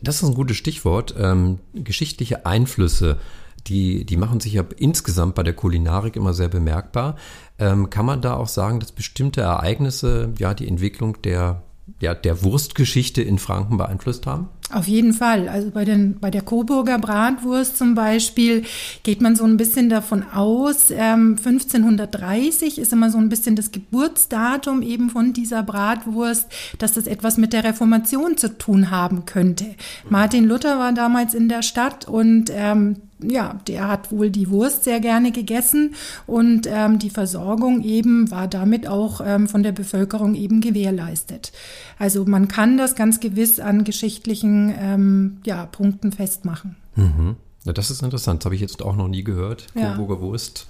Das 0.00 0.22
ist 0.22 0.22
ein 0.22 0.34
gutes 0.34 0.56
Stichwort. 0.56 1.14
Ähm, 1.18 1.58
geschichtliche 1.74 2.46
Einflüsse 2.46 3.18
die, 3.66 4.04
die 4.04 4.16
machen 4.16 4.40
sich 4.40 4.54
ja 4.54 4.64
insgesamt 4.76 5.34
bei 5.34 5.42
der 5.42 5.54
Kulinarik 5.54 6.16
immer 6.16 6.34
sehr 6.34 6.48
bemerkbar. 6.48 7.16
Ähm, 7.62 7.90
kann 7.90 8.06
man 8.06 8.20
da 8.20 8.34
auch 8.34 8.48
sagen, 8.48 8.80
dass 8.80 8.90
bestimmte 8.90 9.40
Ereignisse 9.40 10.32
ja 10.36 10.52
die 10.52 10.66
Entwicklung 10.66 11.22
der, 11.22 11.62
ja, 12.00 12.12
der 12.12 12.42
Wurstgeschichte 12.42 13.22
in 13.22 13.38
Franken 13.38 13.76
beeinflusst 13.76 14.26
haben? 14.26 14.48
Auf 14.72 14.88
jeden 14.88 15.12
Fall. 15.12 15.48
Also 15.48 15.70
bei, 15.70 15.84
den, 15.84 16.18
bei 16.18 16.32
der 16.32 16.42
Coburger 16.42 16.98
Bratwurst 16.98 17.76
zum 17.76 17.94
Beispiel 17.94 18.64
geht 19.04 19.20
man 19.20 19.36
so 19.36 19.44
ein 19.44 19.56
bisschen 19.56 19.90
davon 19.90 20.24
aus, 20.24 20.90
ähm, 20.90 21.36
1530 21.38 22.78
ist 22.78 22.92
immer 22.92 23.10
so 23.10 23.18
ein 23.18 23.28
bisschen 23.28 23.54
das 23.54 23.70
Geburtsdatum 23.70 24.82
eben 24.82 25.08
von 25.10 25.32
dieser 25.32 25.62
Bratwurst, 25.62 26.48
dass 26.78 26.94
das 26.94 27.06
etwas 27.06 27.36
mit 27.36 27.52
der 27.52 27.62
Reformation 27.62 28.36
zu 28.36 28.58
tun 28.58 28.90
haben 28.90 29.24
könnte. 29.24 29.66
Martin 30.08 30.46
Luther 30.46 30.80
war 30.80 30.92
damals 30.92 31.34
in 31.34 31.48
der 31.48 31.62
Stadt 31.62 32.08
und 32.08 32.50
ähm, 32.50 32.96
ja, 33.22 33.60
der 33.66 33.88
hat 33.88 34.10
wohl 34.10 34.30
die 34.30 34.50
Wurst 34.50 34.84
sehr 34.84 35.00
gerne 35.00 35.32
gegessen 35.32 35.94
und 36.26 36.66
ähm, 36.70 36.98
die 36.98 37.10
Versorgung 37.10 37.82
eben 37.82 38.30
war 38.30 38.48
damit 38.48 38.86
auch 38.86 39.20
ähm, 39.24 39.48
von 39.48 39.62
der 39.62 39.72
Bevölkerung 39.72 40.34
eben 40.34 40.60
gewährleistet. 40.60 41.52
Also 41.98 42.24
man 42.24 42.48
kann 42.48 42.78
das 42.78 42.94
ganz 42.94 43.20
gewiss 43.20 43.60
an 43.60 43.84
geschichtlichen 43.84 44.74
ähm, 44.78 45.38
ja, 45.44 45.66
Punkten 45.66 46.12
festmachen. 46.12 46.76
Mhm. 46.96 47.36
Ja, 47.64 47.72
das 47.72 47.90
ist 47.90 48.02
interessant, 48.02 48.40
das 48.40 48.46
habe 48.46 48.54
ich 48.54 48.60
jetzt 48.60 48.82
auch 48.82 48.96
noch 48.96 49.08
nie 49.08 49.22
gehört. 49.22 49.66
Ja. 49.74 49.94
Coburger 49.94 50.20
Wurst 50.20 50.66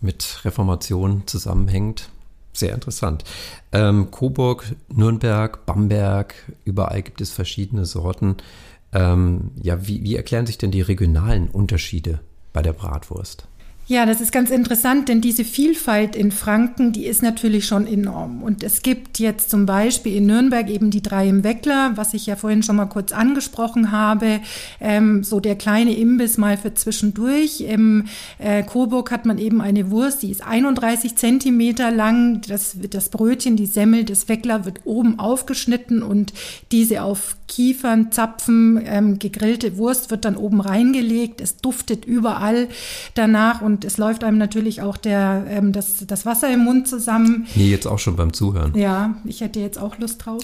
mit 0.00 0.40
Reformation 0.44 1.22
zusammenhängt. 1.26 2.08
Sehr 2.52 2.74
interessant. 2.74 3.24
Ähm, 3.72 4.10
Coburg, 4.10 4.74
Nürnberg, 4.88 5.64
Bamberg, 5.64 6.34
überall 6.64 7.00
gibt 7.02 7.22
es 7.22 7.32
verschiedene 7.32 7.86
Sorten. 7.86 8.36
Ähm, 8.92 9.52
ja, 9.62 9.86
wie, 9.86 10.02
wie 10.02 10.16
erklären 10.16 10.46
sich 10.46 10.58
denn 10.58 10.70
die 10.70 10.82
regionalen 10.82 11.48
Unterschiede 11.48 12.20
bei 12.52 12.62
der 12.62 12.72
Bratwurst? 12.72 13.48
Ja, 13.92 14.06
das 14.06 14.22
ist 14.22 14.32
ganz 14.32 14.48
interessant, 14.48 15.10
denn 15.10 15.20
diese 15.20 15.44
Vielfalt 15.44 16.16
in 16.16 16.32
Franken, 16.32 16.92
die 16.92 17.04
ist 17.04 17.22
natürlich 17.22 17.66
schon 17.66 17.86
enorm. 17.86 18.42
Und 18.42 18.62
es 18.62 18.80
gibt 18.80 19.18
jetzt 19.18 19.50
zum 19.50 19.66
Beispiel 19.66 20.16
in 20.16 20.24
Nürnberg 20.24 20.70
eben 20.70 20.90
die 20.90 21.02
drei 21.02 21.28
im 21.28 21.44
Weckler, 21.44 21.92
was 21.94 22.14
ich 22.14 22.24
ja 22.24 22.36
vorhin 22.36 22.62
schon 22.62 22.76
mal 22.76 22.86
kurz 22.86 23.12
angesprochen 23.12 23.92
habe, 23.92 24.40
ähm, 24.80 25.22
so 25.22 25.40
der 25.40 25.56
kleine 25.56 25.94
Imbiss 25.94 26.38
mal 26.38 26.56
für 26.56 26.72
zwischendurch. 26.72 27.60
Im 27.60 28.06
äh, 28.38 28.62
Coburg 28.62 29.10
hat 29.10 29.26
man 29.26 29.36
eben 29.36 29.60
eine 29.60 29.90
Wurst, 29.90 30.22
die 30.22 30.30
ist 30.30 30.42
31 30.42 31.16
Zentimeter 31.16 31.90
lang. 31.90 32.40
Das, 32.48 32.78
das 32.88 33.10
Brötchen, 33.10 33.56
die 33.56 33.66
Semmel 33.66 34.06
des 34.06 34.26
Weckler 34.26 34.64
wird 34.64 34.80
oben 34.86 35.18
aufgeschnitten 35.18 36.02
und 36.02 36.32
diese 36.70 37.02
auf 37.02 37.36
Kiefern, 37.46 38.10
Zapfen, 38.10 38.80
ähm, 38.86 39.18
gegrillte 39.18 39.76
Wurst 39.76 40.10
wird 40.10 40.24
dann 40.24 40.36
oben 40.36 40.62
reingelegt. 40.62 41.42
Es 41.42 41.58
duftet 41.58 42.06
überall 42.06 42.68
danach 43.14 43.60
und 43.60 43.81
und 43.82 43.86
es 43.88 43.98
läuft 43.98 44.22
einem 44.22 44.38
natürlich 44.38 44.80
auch 44.80 44.96
der, 44.96 45.44
ähm, 45.48 45.72
das, 45.72 46.06
das 46.06 46.24
Wasser 46.24 46.52
im 46.52 46.60
Mund 46.60 46.86
zusammen. 46.86 47.48
Nee, 47.56 47.68
jetzt 47.68 47.86
auch 47.86 47.98
schon 47.98 48.14
beim 48.14 48.32
Zuhören. 48.32 48.76
Ja, 48.76 49.16
ich 49.24 49.40
hätte 49.40 49.58
jetzt 49.58 49.76
auch 49.76 49.98
Lust 49.98 50.24
drauf. 50.24 50.42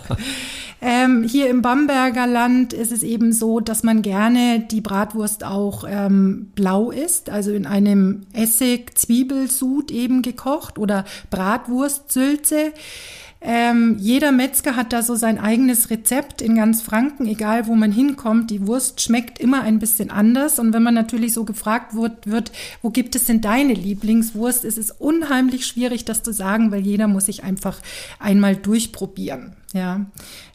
ähm, 0.80 1.22
hier 1.22 1.50
im 1.50 1.60
Bamberger 1.60 2.26
Land 2.26 2.72
ist 2.72 2.92
es 2.92 3.02
eben 3.02 3.34
so, 3.34 3.60
dass 3.60 3.82
man 3.82 4.00
gerne 4.00 4.60
die 4.70 4.80
Bratwurst 4.80 5.44
auch 5.44 5.84
ähm, 5.86 6.50
blau 6.54 6.90
isst, 6.90 7.28
also 7.28 7.52
in 7.52 7.66
einem 7.66 8.22
Essig-Zwiebelsud 8.32 9.90
eben 9.90 10.22
gekocht 10.22 10.78
oder 10.78 11.04
Bratwurstsülze. 11.28 12.72
Ähm, 13.40 13.96
jeder 13.98 14.32
Metzger 14.32 14.76
hat 14.76 14.92
da 14.92 15.02
so 15.02 15.14
sein 15.14 15.38
eigenes 15.38 15.90
Rezept 15.90 16.40
in 16.42 16.56
ganz 16.56 16.82
Franken, 16.82 17.26
egal 17.26 17.66
wo 17.66 17.74
man 17.74 17.92
hinkommt. 17.92 18.50
Die 18.50 18.66
Wurst 18.66 19.00
schmeckt 19.00 19.38
immer 19.38 19.62
ein 19.62 19.78
bisschen 19.78 20.10
anders. 20.10 20.58
Und 20.58 20.72
wenn 20.72 20.82
man 20.82 20.94
natürlich 20.94 21.32
so 21.32 21.44
gefragt 21.44 21.94
wird, 21.94 22.26
wird, 22.26 22.52
wo 22.82 22.90
gibt 22.90 23.14
es 23.14 23.26
denn 23.26 23.40
deine 23.40 23.74
Lieblingswurst, 23.74 24.64
ist 24.64 24.78
es 24.78 24.90
unheimlich 24.90 25.66
schwierig, 25.66 26.04
das 26.04 26.22
zu 26.22 26.32
sagen, 26.32 26.72
weil 26.72 26.80
jeder 26.80 27.08
muss 27.08 27.26
sich 27.26 27.44
einfach 27.44 27.80
einmal 28.18 28.56
durchprobieren. 28.56 29.52
Ja, 29.76 30.06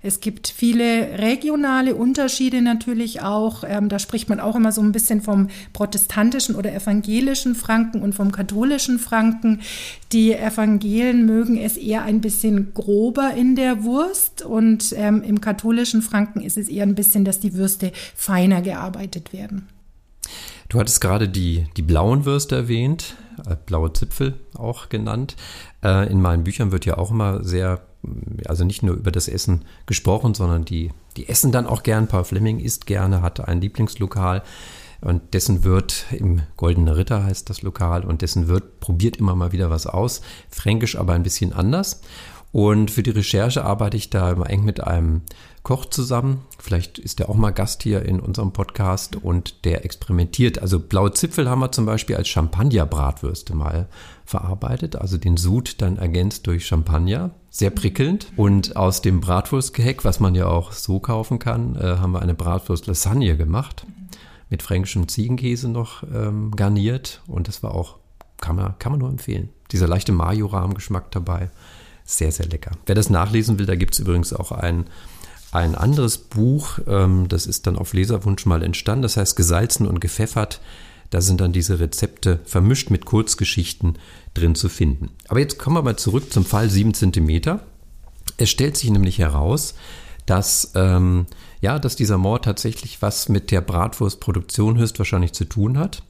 es 0.01 0.19
gibt 0.19 0.47
viele 0.47 1.19
regionale 1.19 1.93
Unterschiede 1.93 2.63
natürlich 2.63 3.21
auch. 3.21 3.63
Ähm, 3.63 3.87
da 3.87 3.99
spricht 3.99 4.29
man 4.29 4.39
auch 4.39 4.55
immer 4.55 4.71
so 4.71 4.81
ein 4.81 4.91
bisschen 4.91 5.21
vom 5.21 5.49
protestantischen 5.73 6.55
oder 6.55 6.73
evangelischen 6.73 7.53
Franken 7.53 8.01
und 8.01 8.15
vom 8.15 8.31
katholischen 8.31 8.97
Franken. 8.97 9.61
Die 10.11 10.33
Evangelen 10.33 11.27
mögen 11.27 11.55
es 11.57 11.77
eher 11.77 12.01
ein 12.01 12.19
bisschen 12.19 12.73
grober 12.73 13.33
in 13.37 13.55
der 13.55 13.83
Wurst 13.83 14.41
und 14.41 14.91
ähm, 14.97 15.21
im 15.21 15.39
katholischen 15.39 16.01
Franken 16.01 16.41
ist 16.41 16.57
es 16.57 16.67
eher 16.67 16.83
ein 16.83 16.95
bisschen, 16.95 17.23
dass 17.23 17.39
die 17.39 17.53
Würste 17.53 17.91
feiner 18.15 18.63
gearbeitet 18.63 19.33
werden. 19.33 19.67
Du 20.67 20.79
hattest 20.79 20.99
gerade 20.99 21.29
die, 21.29 21.67
die 21.77 21.83
blauen 21.83 22.25
Würste 22.25 22.55
erwähnt, 22.55 23.15
äh, 23.45 23.55
blaue 23.65 23.93
Zipfel 23.93 24.39
auch 24.55 24.89
genannt. 24.89 25.35
Äh, 25.83 26.11
in 26.11 26.21
meinen 26.21 26.43
Büchern 26.43 26.71
wird 26.71 26.85
ja 26.85 26.97
auch 26.97 27.11
immer 27.11 27.43
sehr 27.43 27.81
also 28.47 28.63
nicht 28.63 28.83
nur 28.83 28.95
über 28.95 29.11
das 29.11 29.27
Essen 29.27 29.65
gesprochen, 29.85 30.33
sondern 30.33 30.65
die, 30.65 30.91
die 31.17 31.29
essen 31.29 31.51
dann 31.51 31.67
auch 31.67 31.83
gern. 31.83 32.07
Paul 32.07 32.23
Fleming 32.23 32.59
isst 32.59 32.85
gerne, 32.85 33.21
hat 33.21 33.47
ein 33.47 33.61
Lieblingslokal 33.61 34.43
und 35.01 35.33
dessen 35.33 35.63
Wirt 35.63 36.05
im 36.11 36.41
Goldene 36.57 36.95
Ritter 36.95 37.23
heißt 37.23 37.49
das 37.49 37.61
Lokal 37.61 38.03
und 38.03 38.21
dessen 38.21 38.47
Wirt 38.47 38.79
probiert 38.79 39.17
immer 39.17 39.35
mal 39.35 39.51
wieder 39.51 39.69
was 39.69 39.87
aus. 39.87 40.21
Fränkisch 40.49 40.95
aber 40.95 41.13
ein 41.13 41.23
bisschen 41.23 41.53
anders. 41.53 42.01
Und 42.51 42.91
für 42.91 43.03
die 43.03 43.11
Recherche 43.11 43.63
arbeite 43.63 43.95
ich 43.95 44.09
da 44.09 44.31
immer 44.31 44.49
eng 44.49 44.65
mit 44.65 44.83
einem 44.83 45.21
Koch 45.63 45.85
zusammen. 45.85 46.41
Vielleicht 46.57 46.97
ist 46.97 47.19
er 47.19 47.29
auch 47.29 47.35
mal 47.35 47.51
Gast 47.51 47.83
hier 47.83 48.03
in 48.03 48.19
unserem 48.19 48.51
Podcast 48.51 49.15
und 49.15 49.63
der 49.63 49.85
experimentiert. 49.85 50.59
Also 50.59 50.79
blaue 50.79 51.13
Zipfel 51.13 51.49
haben 51.49 51.59
wir 51.59 51.71
zum 51.71 51.85
Beispiel 51.85 52.15
als 52.15 52.27
Champagner-Bratwürste 52.27 53.55
mal 53.55 53.87
verarbeitet. 54.25 54.95
Also 54.95 55.17
den 55.17 55.37
Sud 55.37 55.81
dann 55.81 55.97
ergänzt 55.97 56.47
durch 56.47 56.65
Champagner. 56.65 57.31
Sehr 57.49 57.69
prickelnd. 57.69 58.27
Und 58.35 58.75
aus 58.75 59.01
dem 59.01 59.21
Bratwurstgeheck, 59.21 60.03
was 60.03 60.19
man 60.19 60.35
ja 60.35 60.47
auch 60.47 60.73
so 60.73 60.99
kaufen 60.99 61.39
kann, 61.39 61.75
äh, 61.75 61.97
haben 61.97 62.11
wir 62.11 62.21
eine 62.21 62.33
Bratwurst-Lasagne 62.33 63.37
gemacht. 63.37 63.85
Mit 64.49 64.61
fränkischem 64.61 65.07
Ziegenkäse 65.07 65.69
noch 65.69 66.03
ähm, 66.03 66.51
garniert. 66.51 67.21
Und 67.27 67.47
das 67.47 67.63
war 67.63 67.75
auch, 67.75 67.97
kann 68.41 68.57
man, 68.57 68.77
kann 68.79 68.91
man 68.91 68.99
nur 68.99 69.09
empfehlen. 69.09 69.49
Dieser 69.71 69.87
leichte 69.87 70.11
Majorahm-Geschmack 70.11 71.11
dabei. 71.11 71.49
Sehr, 72.11 72.33
sehr 72.33 72.47
lecker. 72.47 72.71
Wer 72.85 72.95
das 72.95 73.09
nachlesen 73.09 73.57
will, 73.57 73.65
da 73.65 73.75
gibt 73.75 73.93
es 73.93 73.99
übrigens 73.99 74.33
auch 74.33 74.51
ein, 74.51 74.83
ein 75.53 75.75
anderes 75.75 76.17
Buch, 76.17 76.79
ähm, 76.85 77.29
das 77.29 77.47
ist 77.47 77.67
dann 77.67 77.77
auf 77.77 77.93
Leserwunsch 77.93 78.45
mal 78.45 78.63
entstanden, 78.63 79.03
das 79.03 79.15
heißt 79.15 79.37
Gesalzen 79.37 79.87
und 79.87 80.01
gepfeffert. 80.01 80.59
Da 81.09 81.21
sind 81.21 81.39
dann 81.39 81.53
diese 81.53 81.79
Rezepte 81.79 82.41
vermischt 82.43 82.89
mit 82.89 83.05
Kurzgeschichten 83.05 83.97
drin 84.33 84.55
zu 84.55 84.67
finden. 84.67 85.11
Aber 85.29 85.39
jetzt 85.39 85.57
kommen 85.57 85.77
wir 85.77 85.83
mal 85.83 85.95
zurück 85.95 86.33
zum 86.33 86.43
Fall 86.43 86.69
7 86.69 86.93
cm. 86.93 87.59
Es 88.35 88.49
stellt 88.49 88.75
sich 88.75 88.89
nämlich 88.89 89.17
heraus, 89.17 89.73
dass, 90.25 90.73
ähm, 90.75 91.27
ja, 91.61 91.79
dass 91.79 91.95
dieser 91.95 92.17
Mord 92.17 92.43
tatsächlich 92.43 93.01
was 93.01 93.29
mit 93.29 93.51
der 93.51 93.61
Bratwurstproduktion 93.61 94.77
höchstwahrscheinlich 94.77 95.31
zu 95.31 95.45
tun 95.45 95.77
hat. 95.77 96.03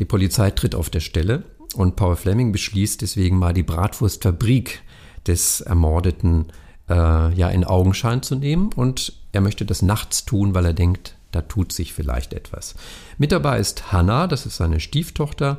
Die 0.00 0.04
Polizei 0.04 0.50
tritt 0.50 0.74
auf 0.74 0.90
der 0.90 1.00
Stelle 1.00 1.44
und 1.76 1.94
Paul 1.94 2.16
Fleming 2.16 2.50
beschließt 2.50 3.02
deswegen 3.02 3.38
mal 3.38 3.54
die 3.54 3.62
Bratwurstfabrik 3.62 4.82
des 5.26 5.60
Ermordeten 5.60 6.46
äh, 6.88 7.32
ja 7.34 7.48
in 7.48 7.64
Augenschein 7.64 8.22
zu 8.22 8.34
nehmen 8.36 8.70
und 8.74 9.12
er 9.32 9.40
möchte 9.40 9.64
das 9.64 9.82
nachts 9.82 10.24
tun, 10.24 10.54
weil 10.54 10.66
er 10.66 10.74
denkt, 10.74 11.16
da 11.32 11.42
tut 11.42 11.72
sich 11.72 11.92
vielleicht 11.92 12.32
etwas. 12.32 12.74
Mit 13.18 13.32
dabei 13.32 13.58
ist 13.58 13.92
Hannah, 13.92 14.26
das 14.26 14.46
ist 14.46 14.56
seine 14.56 14.80
Stieftochter 14.80 15.58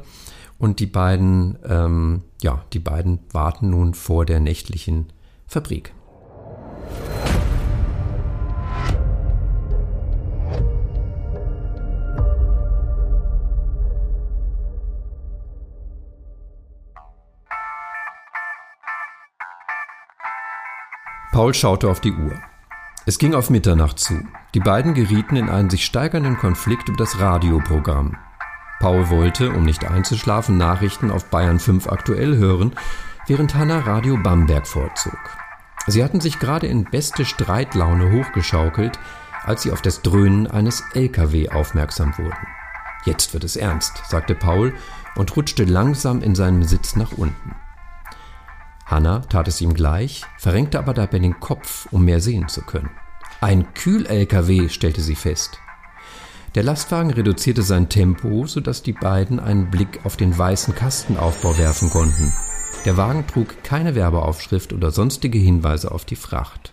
und 0.58 0.80
die 0.80 0.86
beiden, 0.86 1.58
ähm, 1.68 2.22
ja, 2.42 2.64
die 2.74 2.80
beiden 2.80 3.20
warten 3.32 3.72
nun 3.72 3.94
vor 3.94 4.26
der 4.26 4.40
nächtlichen 4.40 5.08
Fabrik. 5.48 5.94
Paul 21.36 21.54
schaute 21.54 21.90
auf 21.90 22.00
die 22.00 22.14
Uhr. 22.14 22.32
Es 23.06 23.18
ging 23.18 23.36
auf 23.36 23.50
Mitternacht 23.50 24.00
zu. 24.00 24.24
Die 24.54 24.62
beiden 24.62 24.94
gerieten 24.94 25.36
in 25.36 25.50
einen 25.50 25.70
sich 25.70 25.84
steigernden 25.84 26.38
Konflikt 26.38 26.88
über 26.88 26.98
das 26.98 27.20
Radioprogramm. 27.20 28.16
Paul 28.80 29.10
wollte, 29.10 29.52
um 29.52 29.66
nicht 29.66 29.84
einzuschlafen, 29.84 30.58
Nachrichten 30.58 31.12
auf 31.12 31.26
Bayern 31.26 31.60
5 31.60 31.90
aktuell 31.90 32.38
hören, 32.38 32.72
während 33.28 33.54
Hanna 33.54 33.80
Radio 33.80 34.16
Bamberg 34.16 34.66
vorzog. 34.66 35.20
Sie 35.88 36.06
hatten 36.06 36.22
sich 36.22 36.40
gerade 36.40 36.68
in 36.68 36.86
beste 36.86 37.26
Streitlaune 37.26 38.14
hochgeschaukelt, 38.14 38.98
als 39.44 39.64
sie 39.64 39.74
auf 39.74 39.82
das 39.82 40.04
Dröhnen 40.04 40.48
eines 40.48 40.86
LKW 40.94 41.50
aufmerksam 41.50 42.18
wurden. 42.18 42.48
Jetzt 43.04 43.34
wird 43.34 43.44
es 43.44 43.58
ernst, 43.58 44.04
sagte 44.08 44.36
Paul 44.36 44.74
und 45.18 45.36
rutschte 45.36 45.66
langsam 45.66 46.22
in 46.22 46.34
seinem 46.34 46.64
Sitz 46.64 46.96
nach 46.96 47.12
unten. 47.12 47.56
Hanna 48.86 49.20
tat 49.22 49.48
es 49.48 49.62
ihm 49.62 49.74
gleich, 49.74 50.24
verrenkte 50.38 50.78
aber 50.78 50.94
dabei 50.94 51.20
den 51.20 51.40
Kopf, 51.40 51.88
um 51.92 52.06
mehr 52.06 52.22
sehen 52.22 52.48
zu 52.48 52.62
können. 52.62 52.92
Ein 53.42 53.74
Kühl-LKW, 53.74 54.70
stellte 54.70 55.02
sie 55.02 55.16
fest. 55.16 55.60
Der 56.54 56.64
Lastwagen 56.64 57.12
reduzierte 57.12 57.64
sein 57.64 57.90
Tempo, 57.90 58.48
sodass 58.48 58.82
die 58.82 58.94
beiden 58.94 59.40
einen 59.40 59.70
Blick 59.70 60.06
auf 60.06 60.16
den 60.16 60.38
weißen 60.38 60.74
Kastenaufbau 60.74 61.58
werfen 61.58 61.90
konnten. 61.90 62.32
Der 62.86 62.96
Wagen 62.96 63.28
trug 63.28 63.64
keine 63.64 63.96
Werbeaufschrift 63.96 64.72
oder 64.72 64.92
sonstige 64.92 65.40
Hinweise 65.40 65.92
auf 65.92 66.06
die 66.06 66.16
Fracht. 66.16 66.72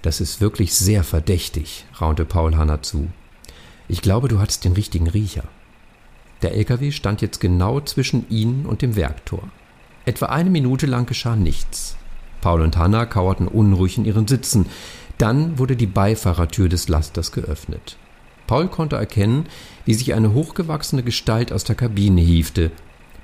Das 0.00 0.20
ist 0.20 0.40
wirklich 0.40 0.74
sehr 0.74 1.02
verdächtig, 1.02 1.84
raunte 2.00 2.24
Paul 2.24 2.56
Hanna 2.56 2.82
zu. 2.82 3.08
Ich 3.88 4.00
glaube, 4.00 4.28
du 4.28 4.38
hattest 4.38 4.64
den 4.64 4.72
richtigen 4.72 5.08
Riecher. 5.08 5.44
Der 6.42 6.54
LKW 6.54 6.92
stand 6.92 7.20
jetzt 7.20 7.40
genau 7.40 7.80
zwischen 7.80 8.28
ihnen 8.30 8.64
und 8.64 8.82
dem 8.82 8.96
Werktor. 8.96 9.48
Etwa 10.06 10.26
eine 10.26 10.50
Minute 10.50 10.86
lang 10.86 11.06
geschah 11.06 11.36
nichts. 11.36 11.96
Paul 12.40 12.60
und 12.60 12.76
Hanna 12.76 13.06
kauerten 13.06 13.48
unruhig 13.48 13.96
in 13.96 14.04
ihren 14.04 14.28
Sitzen. 14.28 14.66
Dann 15.16 15.58
wurde 15.58 15.76
die 15.76 15.86
Beifahrertür 15.86 16.68
des 16.68 16.88
Lasters 16.88 17.32
geöffnet. 17.32 17.96
Paul 18.46 18.68
konnte 18.68 18.96
erkennen, 18.96 19.46
wie 19.86 19.94
sich 19.94 20.12
eine 20.12 20.34
hochgewachsene 20.34 21.02
Gestalt 21.02 21.52
aus 21.52 21.64
der 21.64 21.76
Kabine 21.76 22.20
hiefte. 22.20 22.70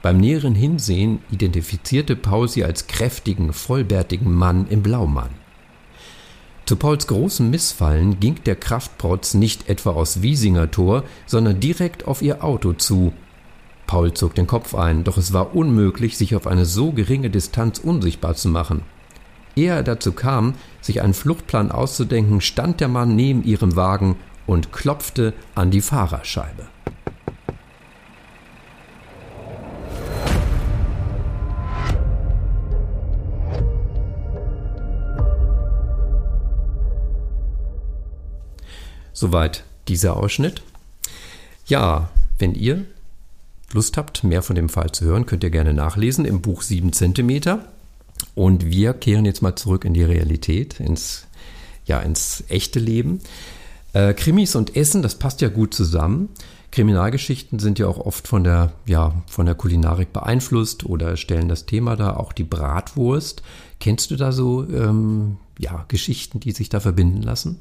Beim 0.02 0.16
näheren 0.16 0.54
Hinsehen 0.54 1.18
identifizierte 1.30 2.16
Paul 2.16 2.48
sie 2.48 2.64
als 2.64 2.86
kräftigen, 2.86 3.52
vollbärtigen 3.52 4.32
Mann 4.32 4.66
im 4.68 4.82
Blaumann. 4.82 5.28
Zu 6.64 6.76
Pauls 6.76 7.06
großem 7.06 7.50
Missfallen 7.50 8.20
ging 8.20 8.36
der 8.46 8.56
Kraftprotz 8.56 9.34
nicht 9.34 9.68
etwa 9.68 9.90
aus 9.90 10.22
Wiesinger 10.22 10.70
Tor, 10.70 11.04
sondern 11.26 11.60
direkt 11.60 12.06
auf 12.06 12.22
ihr 12.22 12.42
Auto 12.42 12.72
zu, 12.72 13.12
Paul 13.90 14.14
zog 14.14 14.36
den 14.36 14.46
Kopf 14.46 14.76
ein, 14.76 15.02
doch 15.02 15.16
es 15.16 15.32
war 15.32 15.56
unmöglich, 15.56 16.16
sich 16.16 16.36
auf 16.36 16.46
eine 16.46 16.64
so 16.64 16.92
geringe 16.92 17.28
Distanz 17.28 17.80
unsichtbar 17.80 18.36
zu 18.36 18.48
machen. 18.48 18.82
Ehe 19.56 19.72
er 19.72 19.82
dazu 19.82 20.12
kam, 20.12 20.54
sich 20.80 21.02
einen 21.02 21.12
Fluchtplan 21.12 21.72
auszudenken, 21.72 22.40
stand 22.40 22.80
der 22.80 22.86
Mann 22.86 23.16
neben 23.16 23.42
ihrem 23.42 23.74
Wagen 23.74 24.14
und 24.46 24.72
klopfte 24.72 25.34
an 25.56 25.72
die 25.72 25.80
Fahrerscheibe. 25.80 26.68
Soweit 39.12 39.64
dieser 39.88 40.16
Ausschnitt. 40.16 40.62
Ja, 41.66 42.10
wenn 42.38 42.54
ihr 42.54 42.84
Lust 43.72 43.96
habt, 43.96 44.24
mehr 44.24 44.42
von 44.42 44.56
dem 44.56 44.68
Fall 44.68 44.92
zu 44.92 45.04
hören, 45.04 45.26
könnt 45.26 45.44
ihr 45.44 45.50
gerne 45.50 45.74
nachlesen 45.74 46.24
im 46.24 46.40
Buch 46.40 46.62
7 46.62 46.92
cm. 46.92 47.60
Und 48.34 48.66
wir 48.66 48.92
kehren 48.94 49.24
jetzt 49.24 49.42
mal 49.42 49.56
zurück 49.56 49.84
in 49.84 49.94
die 49.94 50.02
Realität, 50.02 50.80
ins, 50.80 51.26
ja, 51.84 52.00
ins 52.00 52.44
echte 52.48 52.78
Leben. 52.78 53.20
Äh, 53.92 54.14
Krimis 54.14 54.54
und 54.54 54.76
Essen, 54.76 55.02
das 55.02 55.16
passt 55.16 55.40
ja 55.40 55.48
gut 55.48 55.74
zusammen. 55.74 56.28
Kriminalgeschichten 56.70 57.58
sind 57.58 57.78
ja 57.78 57.88
auch 57.88 57.98
oft 57.98 58.28
von 58.28 58.44
der, 58.44 58.72
ja, 58.86 59.14
von 59.26 59.46
der 59.46 59.56
Kulinarik 59.56 60.12
beeinflusst 60.12 60.86
oder 60.86 61.16
stellen 61.16 61.48
das 61.48 61.66
Thema 61.66 61.96
da, 61.96 62.16
auch 62.16 62.32
die 62.32 62.44
Bratwurst. 62.44 63.42
Kennst 63.80 64.10
du 64.10 64.16
da 64.16 64.30
so 64.30 64.64
ähm, 64.68 65.38
ja, 65.58 65.84
Geschichten, 65.88 66.38
die 66.38 66.52
sich 66.52 66.68
da 66.68 66.78
verbinden 66.78 67.22
lassen? 67.22 67.58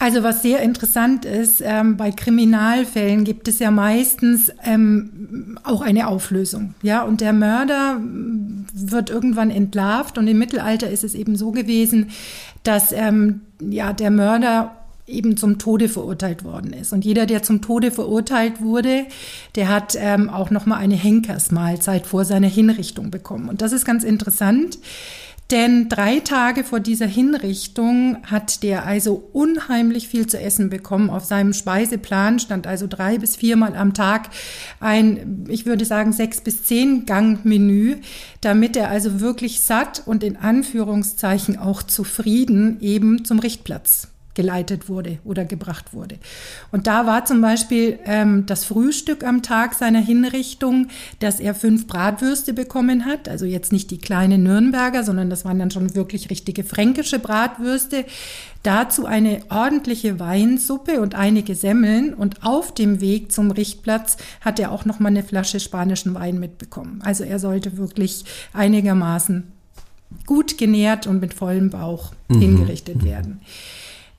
Also 0.00 0.22
was 0.22 0.40
sehr 0.40 0.60
interessant 0.60 1.26
ist, 1.26 1.60
ähm, 1.62 1.98
bei 1.98 2.10
Kriminalfällen 2.10 3.22
gibt 3.22 3.48
es 3.48 3.58
ja 3.58 3.70
meistens 3.70 4.50
ähm, 4.64 5.58
auch 5.62 5.82
eine 5.82 6.08
Auflösung. 6.08 6.74
Ja, 6.80 7.02
und 7.02 7.20
der 7.20 7.34
Mörder 7.34 8.00
wird 8.00 9.10
irgendwann 9.10 9.50
entlarvt 9.50 10.16
und 10.16 10.26
im 10.26 10.38
Mittelalter 10.38 10.88
ist 10.88 11.04
es 11.04 11.14
eben 11.14 11.36
so 11.36 11.50
gewesen, 11.50 12.12
dass 12.62 12.92
ähm, 12.92 13.42
ja 13.60 13.92
der 13.92 14.10
Mörder 14.10 14.74
eben 15.06 15.36
zum 15.36 15.58
Tode 15.58 15.90
verurteilt 15.90 16.44
worden 16.44 16.72
ist. 16.72 16.94
Und 16.94 17.04
jeder, 17.04 17.26
der 17.26 17.42
zum 17.42 17.60
Tode 17.60 17.90
verurteilt 17.90 18.62
wurde, 18.62 19.04
der 19.54 19.68
hat 19.68 19.98
ähm, 19.98 20.30
auch 20.30 20.50
noch 20.50 20.64
mal 20.64 20.76
eine 20.76 20.94
Henkersmahlzeit 20.94 22.06
vor 22.06 22.24
seiner 22.24 22.48
Hinrichtung 22.48 23.10
bekommen. 23.10 23.50
Und 23.50 23.60
das 23.60 23.72
ist 23.72 23.84
ganz 23.84 24.04
interessant. 24.04 24.78
Denn 25.50 25.88
drei 25.88 26.20
Tage 26.20 26.62
vor 26.62 26.78
dieser 26.78 27.06
Hinrichtung 27.06 28.18
hat 28.22 28.62
der 28.62 28.86
also 28.86 29.28
unheimlich 29.32 30.06
viel 30.06 30.28
zu 30.28 30.38
essen 30.38 30.70
bekommen. 30.70 31.10
Auf 31.10 31.24
seinem 31.24 31.52
Speiseplan 31.52 32.38
stand 32.38 32.68
also 32.68 32.86
drei 32.86 33.18
bis 33.18 33.34
viermal 33.34 33.74
am 33.74 33.92
Tag 33.92 34.30
ein, 34.78 35.46
ich 35.48 35.66
würde 35.66 35.84
sagen, 35.84 36.12
sechs 36.12 36.40
bis 36.40 36.62
zehn 36.62 37.04
Gang-Menü, 37.04 37.96
damit 38.40 38.76
er 38.76 38.90
also 38.90 39.20
wirklich 39.20 39.60
satt 39.62 40.02
und 40.06 40.22
in 40.22 40.36
Anführungszeichen 40.36 41.58
auch 41.58 41.82
zufrieden 41.82 42.80
eben 42.80 43.24
zum 43.24 43.40
Richtplatz 43.40 44.08
geleitet 44.34 44.88
wurde 44.88 45.18
oder 45.24 45.44
gebracht 45.44 45.92
wurde. 45.92 46.18
Und 46.70 46.86
da 46.86 47.06
war 47.06 47.24
zum 47.24 47.40
Beispiel 47.40 47.98
ähm, 48.04 48.46
das 48.46 48.64
Frühstück 48.64 49.24
am 49.24 49.42
Tag 49.42 49.74
seiner 49.74 50.00
Hinrichtung, 50.00 50.88
dass 51.18 51.40
er 51.40 51.54
fünf 51.54 51.86
Bratwürste 51.86 52.52
bekommen 52.52 53.04
hat, 53.04 53.28
also 53.28 53.44
jetzt 53.44 53.72
nicht 53.72 53.90
die 53.90 53.98
kleinen 53.98 54.44
Nürnberger, 54.44 55.02
sondern 55.02 55.30
das 55.30 55.44
waren 55.44 55.58
dann 55.58 55.70
schon 55.70 55.94
wirklich 55.94 56.30
richtige 56.30 56.64
fränkische 56.64 57.18
Bratwürste. 57.18 58.04
Dazu 58.62 59.06
eine 59.06 59.40
ordentliche 59.48 60.20
Weinsuppe 60.20 61.00
und 61.00 61.14
einige 61.14 61.54
Semmeln 61.54 62.12
und 62.12 62.44
auf 62.44 62.74
dem 62.74 63.00
Weg 63.00 63.32
zum 63.32 63.50
Richtplatz 63.50 64.18
hat 64.42 64.60
er 64.60 64.70
auch 64.70 64.84
noch 64.84 65.00
mal 65.00 65.08
eine 65.08 65.22
Flasche 65.22 65.60
spanischen 65.60 66.14
Wein 66.14 66.38
mitbekommen. 66.38 67.00
Also 67.02 67.24
er 67.24 67.38
sollte 67.38 67.78
wirklich 67.78 68.24
einigermaßen 68.52 69.44
gut 70.26 70.58
genährt 70.58 71.06
und 71.06 71.20
mit 71.20 71.34
vollem 71.34 71.70
Bauch 71.70 72.12
mhm. 72.28 72.40
hingerichtet 72.40 73.04
werden. 73.04 73.40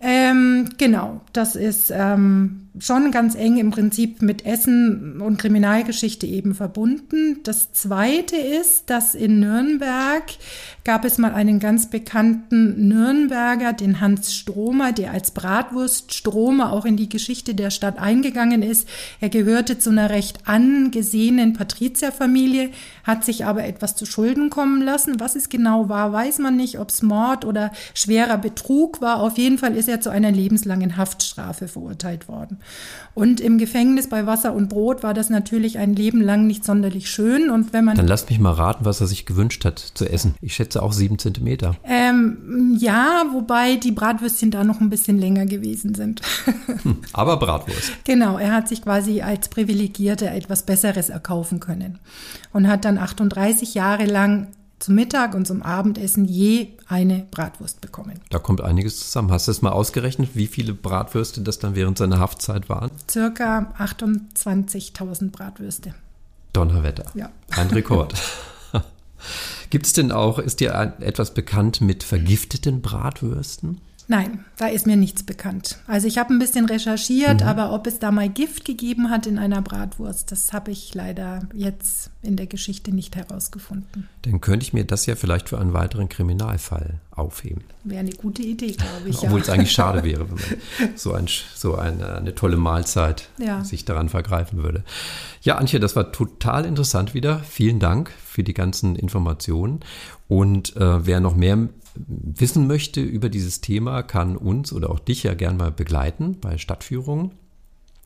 Ähm, 0.01 0.69
genau, 0.77 1.21
das 1.31 1.55
ist 1.55 1.91
ähm, 1.95 2.69
schon 2.79 3.11
ganz 3.11 3.35
eng 3.35 3.57
im 3.57 3.71
Prinzip 3.71 4.21
mit 4.21 4.45
Essen 4.45 5.19
und 5.19 5.37
Kriminalgeschichte 5.37 6.25
eben 6.25 6.55
verbunden. 6.55 7.39
Das 7.43 7.73
Zweite 7.73 8.37
ist, 8.37 8.89
dass 8.89 9.13
in 9.13 9.41
Nürnberg 9.41 10.23
gab 10.85 11.03
es 11.03 11.17
mal 11.17 11.33
einen 11.33 11.59
ganz 11.59 11.89
bekannten 11.89 12.87
Nürnberger, 12.87 13.73
den 13.73 13.99
Hans 13.99 14.33
Stromer, 14.33 14.93
der 14.93 15.11
als 15.11 15.31
Bratwurst 15.31 16.13
Stromer 16.13 16.71
auch 16.71 16.85
in 16.85 16.95
die 16.95 17.09
Geschichte 17.09 17.55
der 17.55 17.71
Stadt 17.71 17.99
eingegangen 17.99 18.63
ist. 18.63 18.87
Er 19.19 19.29
gehörte 19.29 19.77
zu 19.77 19.89
einer 19.89 20.09
recht 20.09 20.47
angesehenen 20.47 21.53
Patrizierfamilie, 21.53 22.69
hat 23.03 23.25
sich 23.25 23.45
aber 23.45 23.65
etwas 23.65 23.97
zu 23.97 24.05
Schulden 24.05 24.49
kommen 24.49 24.81
lassen. 24.81 25.19
Was 25.19 25.35
es 25.35 25.49
genau 25.49 25.89
war, 25.89 26.13
weiß 26.13 26.39
man 26.39 26.55
nicht, 26.55 26.79
ob 26.79 26.89
es 26.89 27.01
Mord 27.01 27.43
oder 27.43 27.71
schwerer 27.93 28.37
Betrug 28.37 29.01
war. 29.01 29.19
Auf 29.21 29.37
jeden 29.37 29.57
Fall 29.57 29.75
ist 29.75 29.89
er 29.89 29.99
zu 29.99 30.09
einer 30.09 30.31
lebenslangen 30.31 30.95
Haftstrafe 30.95 31.67
verurteilt 31.67 32.29
worden. 32.29 32.60
Und 33.13 33.41
im 33.41 33.57
Gefängnis 33.57 34.07
bei 34.07 34.25
Wasser 34.25 34.53
und 34.53 34.69
Brot 34.69 35.03
war 35.03 35.13
das 35.13 35.29
natürlich 35.29 35.77
ein 35.77 35.95
Leben 35.95 36.21
lang 36.21 36.47
nicht 36.47 36.63
sonderlich 36.63 37.09
schön. 37.09 37.49
Und 37.49 37.73
wenn 37.73 37.83
man 37.83 37.97
Dann 37.97 38.07
lasst 38.07 38.29
mich 38.29 38.39
mal 38.39 38.53
raten, 38.53 38.85
was 38.85 39.01
er 39.01 39.07
sich 39.07 39.25
gewünscht 39.25 39.65
hat 39.65 39.79
zu 39.79 40.05
essen. 40.05 40.35
Ich 40.39 40.53
schätze 40.53 40.81
auch 40.81 40.93
sieben 40.93 41.19
Zentimeter. 41.19 41.75
Ähm, 41.83 42.77
ja, 42.79 43.25
wobei 43.33 43.75
die 43.75 43.91
Bratwürstchen 43.91 44.51
da 44.51 44.63
noch 44.63 44.79
ein 44.79 44.89
bisschen 44.89 45.17
länger 45.17 45.45
gewesen 45.45 45.95
sind. 45.95 46.21
Hm, 46.83 46.97
aber 47.13 47.37
Bratwurst. 47.37 47.91
Genau, 48.05 48.37
er 48.37 48.53
hat 48.53 48.67
sich 48.67 48.81
quasi 48.81 49.21
als 49.21 49.49
Privilegierter 49.49 50.31
etwas 50.31 50.65
Besseres 50.65 51.09
erkaufen 51.09 51.59
können 51.59 51.99
und 52.53 52.67
hat 52.67 52.85
dann 52.85 52.97
38 52.97 53.75
Jahre 53.75 54.05
lang 54.05 54.47
zum 54.81 54.95
Mittag 54.95 55.35
und 55.35 55.47
zum 55.47 55.61
Abendessen 55.61 56.25
je 56.25 56.69
eine 56.87 57.25
Bratwurst 57.31 57.81
bekommen. 57.81 58.19
Da 58.29 58.39
kommt 58.39 58.61
einiges 58.61 58.99
zusammen. 58.99 59.31
Hast 59.31 59.47
du 59.47 59.51
es 59.51 59.61
mal 59.61 59.71
ausgerechnet, 59.71 60.31
wie 60.33 60.47
viele 60.47 60.73
Bratwürste 60.73 61.41
das 61.41 61.59
dann 61.59 61.75
während 61.75 61.97
seiner 61.97 62.19
Haftzeit 62.19 62.67
waren? 62.67 62.91
Circa 63.09 63.73
28.000 63.79 65.31
Bratwürste. 65.31 65.93
Donnerwetter. 66.53 67.05
Ja. 67.13 67.29
Ein 67.55 67.67
Rekord. 67.67 68.13
Gibt 69.69 69.85
es 69.85 69.93
denn 69.93 70.11
auch, 70.11 70.39
ist 70.39 70.59
dir 70.59 70.95
etwas 70.99 71.33
bekannt 71.33 71.79
mit 71.79 72.03
vergifteten 72.03 72.81
Bratwürsten? 72.81 73.79
Nein, 74.07 74.43
da 74.57 74.67
ist 74.67 74.87
mir 74.87 74.97
nichts 74.97 75.23
bekannt. 75.23 75.77
Also 75.87 76.07
ich 76.07 76.17
habe 76.17 76.33
ein 76.33 76.39
bisschen 76.39 76.65
recherchiert, 76.65 77.41
mhm. 77.41 77.47
aber 77.47 77.71
ob 77.71 77.87
es 77.87 77.99
da 77.99 78.11
mal 78.11 78.27
Gift 78.27 78.65
gegeben 78.65 79.09
hat 79.09 79.25
in 79.25 79.37
einer 79.39 79.61
Bratwurst, 79.61 80.31
das 80.31 80.51
habe 80.51 80.71
ich 80.71 80.93
leider 80.93 81.47
jetzt 81.53 82.10
in 82.23 82.35
der 82.35 82.45
Geschichte 82.45 82.93
nicht 82.93 83.15
herausgefunden. 83.15 84.07
Dann 84.21 84.41
könnte 84.41 84.63
ich 84.63 84.73
mir 84.73 84.85
das 84.85 85.05
ja 85.05 85.15
vielleicht 85.15 85.49
für 85.49 85.59
einen 85.59 85.73
weiteren 85.73 86.07
Kriminalfall 86.07 86.99
aufheben. 87.09 87.63
Wäre 87.83 88.01
eine 88.01 88.11
gute 88.11 88.43
Idee, 88.43 88.73
glaube 88.73 89.09
ich. 89.09 89.17
Obwohl 89.23 89.39
ja. 89.39 89.45
es 89.45 89.49
eigentlich 89.49 89.71
schade 89.71 90.03
wäre, 90.03 90.29
wenn 90.29 90.35
man 90.35 90.95
so, 90.95 91.13
ein, 91.13 91.27
so 91.55 91.75
eine, 91.75 92.15
eine 92.17 92.35
tolle 92.35 92.57
Mahlzeit 92.57 93.29
ja. 93.39 93.63
sich 93.63 93.85
daran 93.85 94.09
vergreifen 94.09 94.61
würde. 94.61 94.83
Ja, 95.41 95.57
Antje, 95.57 95.79
das 95.79 95.95
war 95.95 96.11
total 96.11 96.65
interessant 96.65 97.13
wieder. 97.13 97.39
Vielen 97.39 97.79
Dank 97.79 98.11
für 98.23 98.43
die 98.43 98.53
ganzen 98.53 98.95
Informationen. 98.95 99.79
Und 100.27 100.75
äh, 100.77 101.05
wer 101.05 101.19
noch 101.19 101.35
mehr 101.35 101.69
wissen 101.95 102.67
möchte 102.67 103.01
über 103.01 103.29
dieses 103.29 103.61
Thema, 103.61 104.03
kann 104.03 104.37
uns 104.37 104.71
oder 104.71 104.89
auch 104.89 104.99
dich 104.99 105.23
ja 105.23 105.33
gern 105.33 105.57
mal 105.57 105.71
begleiten 105.71 106.37
bei 106.39 106.57
Stadtführungen. 106.57 107.31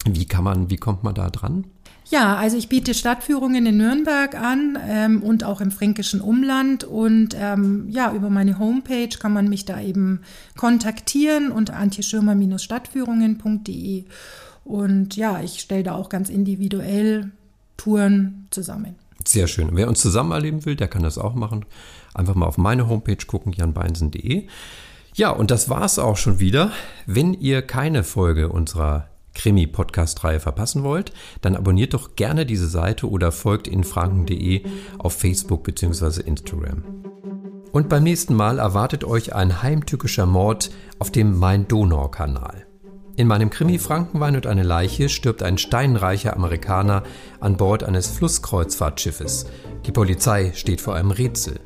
Wie 0.06 0.26
kann 0.26 0.44
man, 0.44 0.70
wie 0.70 0.78
kommt 0.78 1.04
man 1.04 1.16
da 1.16 1.30
dran? 1.30 1.66
Ja, 2.10 2.36
also 2.36 2.56
ich 2.56 2.70
biete 2.70 2.94
Stadtführungen 2.94 3.66
in 3.66 3.78
Nürnberg 3.78 4.36
an 4.36 4.78
ähm, 4.88 5.24
und 5.24 5.44
auch 5.44 5.60
im 5.60 5.72
fränkischen 5.72 6.22
Umland. 6.22 6.84
Und 6.84 7.36
ähm, 7.38 7.88
ja, 7.90 8.14
über 8.14 8.30
meine 8.30 8.60
Homepage 8.60 9.10
kann 9.20 9.34
man 9.34 9.50
mich 9.50 9.66
da 9.66 9.82
eben 9.82 10.22
kontaktieren 10.56 11.52
unter 11.52 11.76
antjeschirmer-stadtführungen.de. 11.78 14.04
Und 14.64 15.16
ja, 15.16 15.42
ich 15.42 15.60
stelle 15.60 15.82
da 15.84 15.96
auch 15.96 16.10
ganz 16.10 16.30
individuell 16.30 17.32
Touren 17.78 18.46
zusammen. 18.52 18.94
Sehr 19.28 19.48
schön. 19.48 19.70
Wer 19.74 19.88
uns 19.88 20.02
zusammen 20.02 20.32
erleben 20.32 20.66
will, 20.66 20.76
der 20.76 20.88
kann 20.88 21.02
das 21.02 21.18
auch 21.18 21.34
machen. 21.34 21.66
Einfach 22.14 22.36
mal 22.36 22.46
auf 22.46 22.60
meine 22.60 22.88
Homepage 22.88 23.26
gucken, 23.26 23.52
janbeinsen.de. 23.52 24.46
Ja, 25.16 25.32
und 25.32 25.50
das 25.50 25.70
war's 25.70 25.98
auch 25.98 26.18
schon 26.18 26.40
wieder. 26.40 26.72
Wenn 27.08 27.34
ihr 27.34 27.64
keine 27.64 28.04
Folge 28.04 28.50
unserer 28.50 29.08
Krimi-Podcast-Reihe 29.36 30.40
verpassen 30.40 30.84
wollt, 30.84 31.14
dann 31.42 31.56
abonniert 31.56 31.94
doch 31.94 32.16
gerne 32.16 32.46
diese 32.46 32.68
Seite 32.68 33.10
oder 33.10 33.32
folgt 33.32 33.68
infranken.de 33.68 34.64
auf 34.98 35.14
Facebook 35.14 35.64
bzw. 35.64 36.22
Instagram. 36.22 36.84
Und 37.72 37.90
beim 37.90 38.04
nächsten 38.04 38.34
Mal 38.34 38.58
erwartet 38.58 39.04
euch 39.04 39.36
ein 39.36 39.62
heimtückischer 39.62 40.26
Mord 40.26 40.72
auf 40.98 41.12
dem 41.12 41.38
Main-Donau-Kanal. 41.38 42.66
In 43.18 43.28
meinem 43.28 43.50
Krimi 43.50 43.80
Frankenwein 43.80 44.36
und 44.36 44.48
eine 44.48 44.64
Leiche 44.64 45.08
stirbt 45.08 45.42
ein 45.42 45.58
steinreicher 45.58 46.36
Amerikaner 46.36 47.04
an 47.40 47.56
Bord 47.56 47.84
eines 47.84 48.08
Flusskreuzfahrtschiffes. 48.08 49.46
Die 49.86 49.92
Polizei 49.92 50.52
steht 50.54 50.82
vor 50.82 50.96
einem 50.96 51.12
Rätsel. 51.12 51.60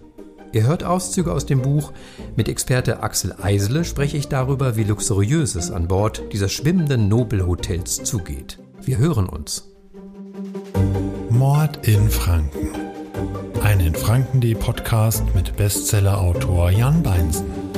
Ihr 0.51 0.63
hört 0.63 0.83
Auszüge 0.83 1.31
aus 1.31 1.45
dem 1.45 1.61
Buch. 1.61 1.93
Mit 2.35 2.49
Experte 2.49 3.03
Axel 3.03 3.35
Eisele 3.41 3.83
spreche 3.83 4.17
ich 4.17 4.27
darüber, 4.27 4.75
wie 4.75 4.83
luxuriös 4.83 5.55
es 5.55 5.69
an 5.69 5.87
Bord 5.87 6.23
dieser 6.33 6.49
schwimmenden 6.49 7.07
Nobelhotels 7.07 8.03
zugeht. 8.03 8.59
Wir 8.81 8.97
hören 8.97 9.29
uns. 9.29 9.69
Mord 11.29 11.87
in 11.87 12.09
Franken. 12.09 12.69
Ein 13.61 13.79
in 13.79 13.93
Franken.de 13.93 14.55
Podcast 14.55 15.23
mit 15.35 15.55
Bestsellerautor 15.55 16.71
Jan 16.71 17.03
Beinsen. 17.03 17.68